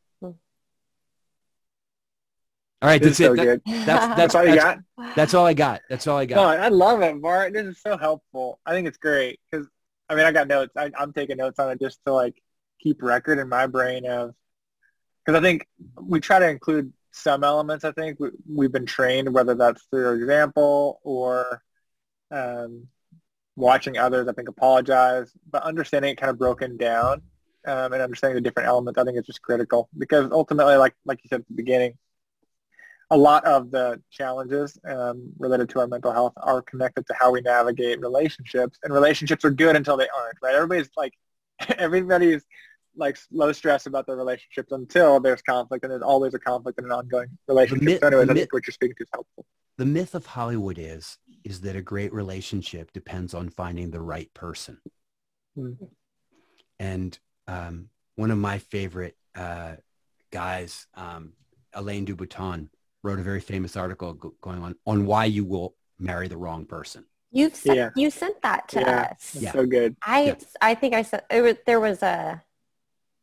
[2.80, 3.24] All right, that's it.
[3.24, 4.78] So that, that's, that's, that's all you got.
[5.16, 5.80] That's all I got.
[5.88, 6.36] That's all I got.
[6.36, 7.52] No, I love it, Bart.
[7.52, 8.60] This is so helpful.
[8.64, 9.66] I think it's great because
[10.08, 10.72] I mean, I got notes.
[10.76, 12.40] I, I'm taking notes on it just to like
[12.80, 14.34] keep record in my brain of
[15.24, 15.66] because I think
[16.00, 17.84] we try to include some elements.
[17.84, 21.62] I think we, we've been trained, whether that's through example or
[22.30, 22.86] um,
[23.56, 24.28] watching others.
[24.28, 27.22] I think apologize, but understanding it kind of broken down
[27.66, 28.98] um, and understanding the different elements.
[28.98, 31.98] I think is just critical because ultimately, like like you said at the beginning,
[33.10, 37.30] a lot of the challenges um, related to our mental health are connected to how
[37.32, 38.78] we navigate relationships.
[38.82, 40.54] And relationships are good until they aren't, right?
[40.54, 41.14] Everybody's like,
[41.78, 42.44] everybody's
[42.96, 46.84] like low stress about their relationships until there's conflict, and there's always a conflict in
[46.84, 47.84] an ongoing relationship.
[47.84, 49.46] Myth, so anyways, I think what you're speaking to is helpful.
[49.78, 54.32] The myth of Hollywood is is that a great relationship depends on finding the right
[54.34, 54.78] person.
[55.56, 55.84] Mm-hmm.
[56.80, 59.76] And um, one of my favorite uh,
[60.32, 61.32] guys, um,
[61.72, 62.70] Alain de Botton,
[63.02, 67.04] wrote a very famous article going on on why you will marry the wrong person.
[67.30, 67.90] You've sent, yeah.
[67.94, 69.08] you sent that to yeah.
[69.12, 69.36] us.
[69.38, 69.52] Yeah.
[69.52, 69.96] So good.
[70.02, 70.34] I yeah.
[70.60, 72.42] I think I said it was, there was a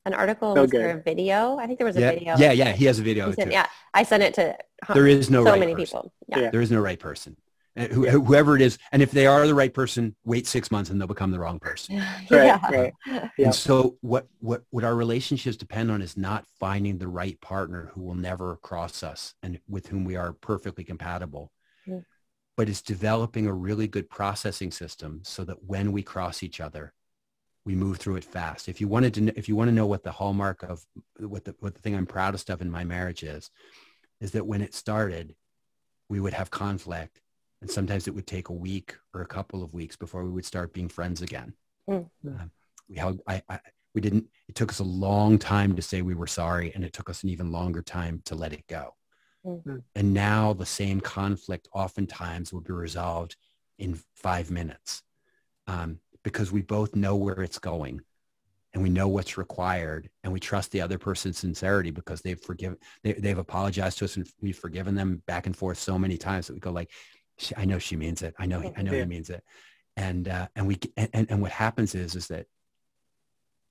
[0.05, 1.57] an article so was there a video?
[1.57, 2.11] I think there was a yeah.
[2.11, 2.37] video.
[2.37, 3.31] Yeah, yeah, he has a video.
[3.31, 4.55] Sent, yeah, I sent it to.
[4.93, 5.85] There is no so right many person.
[5.85, 6.13] people.
[6.27, 6.51] Yeah.
[6.51, 7.37] there is no right person.
[7.77, 10.99] Uh, whoever it is, and if they are the right person, wait six months and
[10.99, 11.95] they'll become the wrong person.
[11.95, 12.59] yeah.
[12.69, 13.29] Right, right.
[13.37, 17.91] And so what, what, what our relationships depend on is not finding the right partner
[17.93, 21.51] who will never cross us and with whom we are perfectly compatible,
[21.85, 22.05] mm.
[22.55, 26.93] but it's developing a really good processing system so that when we cross each other,
[27.65, 28.69] we move through it fast.
[28.69, 30.85] If you wanted to, if you want to know what the hallmark of
[31.19, 33.49] what the, what the thing I'm proudest of in my marriage is,
[34.21, 35.35] is that when it started,
[36.07, 37.19] we would have conflict
[37.61, 40.45] and sometimes it would take a week or a couple of weeks before we would
[40.45, 41.53] start being friends again.
[41.89, 42.27] Mm-hmm.
[42.27, 42.45] Uh,
[42.89, 43.59] we held, I, I,
[43.93, 46.93] we didn't, it took us a long time to say we were sorry and it
[46.93, 48.93] took us an even longer time to let it go.
[49.45, 49.77] Mm-hmm.
[49.95, 53.35] And now the same conflict oftentimes will be resolved
[53.77, 55.01] in five minutes
[55.67, 58.01] um, because we both know where it's going
[58.73, 62.77] and we know what's required and we trust the other person's sincerity because they've forgiven
[63.03, 66.47] they, they've apologized to us and we've forgiven them back and forth so many times
[66.47, 66.91] that we go like
[67.37, 68.33] she, I know she means it.
[68.37, 68.99] I know, he, I know yeah.
[68.99, 69.43] he means it.
[69.97, 72.47] And, uh, and we, and, and what happens is, is that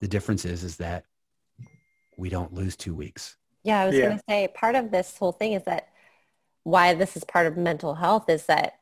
[0.00, 1.04] the difference is, is that
[2.16, 3.36] we don't lose two weeks.
[3.62, 3.80] Yeah.
[3.80, 4.02] I was yeah.
[4.02, 5.88] going to say part of this whole thing is that
[6.62, 8.74] why this is part of mental health is that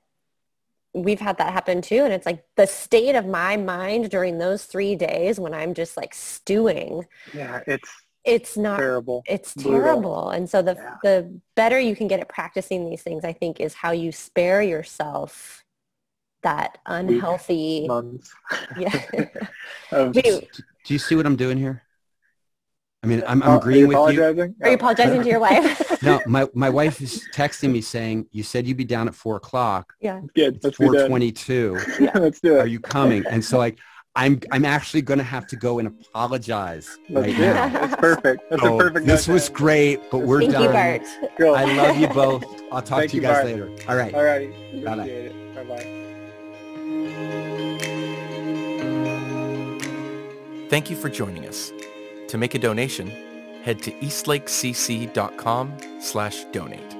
[0.94, 2.04] we've had that happen too.
[2.04, 5.96] And it's like the state of my mind during those three days when I'm just
[5.96, 7.90] like stewing, Yeah, it's
[8.24, 9.22] it's not terrible.
[9.26, 9.72] it's Brutal.
[9.72, 10.30] terrible.
[10.30, 10.96] And so the Yeah.
[11.02, 14.62] the better you can get at practicing these things, I think, is how you spare
[14.62, 15.64] yourself
[16.42, 17.86] that unhealthy.
[17.86, 18.32] Months.
[18.78, 19.00] Yeah.
[19.92, 20.48] of- Wait,
[20.84, 21.82] Do you see what I'm doing here?
[23.04, 24.22] I mean, I'm, I'm agreeing you with you.
[24.22, 24.54] apologizing?
[24.62, 26.02] are you apologizing to your wife?
[26.04, 29.34] No, my, my wife is texting me saying, you said you'd be down at four
[29.36, 29.92] o'clock.
[30.00, 30.20] yeah.
[30.36, 30.56] Good.
[30.56, 31.08] It's Let's be done.
[31.08, 31.78] 422.
[32.14, 32.60] Let's do it.
[32.60, 33.24] Are you coming?
[33.28, 33.78] And so like,
[34.14, 37.54] I'm, I'm actually going to have to go and apologize Let's right do it.
[37.54, 37.68] now.
[37.70, 38.42] That's perfect.
[38.50, 39.06] That's So a perfect.
[39.06, 40.62] this was to great, but we're Thank done.
[40.64, 41.02] you, Bart.
[41.56, 42.44] I love you both.
[42.70, 43.46] I'll talk Thank to you you, guys Bart.
[43.46, 43.70] later.
[43.88, 44.14] All right.
[44.14, 44.50] All right.
[44.84, 45.04] Bye-bye.
[45.04, 45.54] Appreciate.
[45.54, 45.86] Bye bye.
[50.68, 51.72] Thank you for joining us.
[52.28, 53.08] To make a donation,
[53.62, 56.96] head to eastlakecc.com slash donate.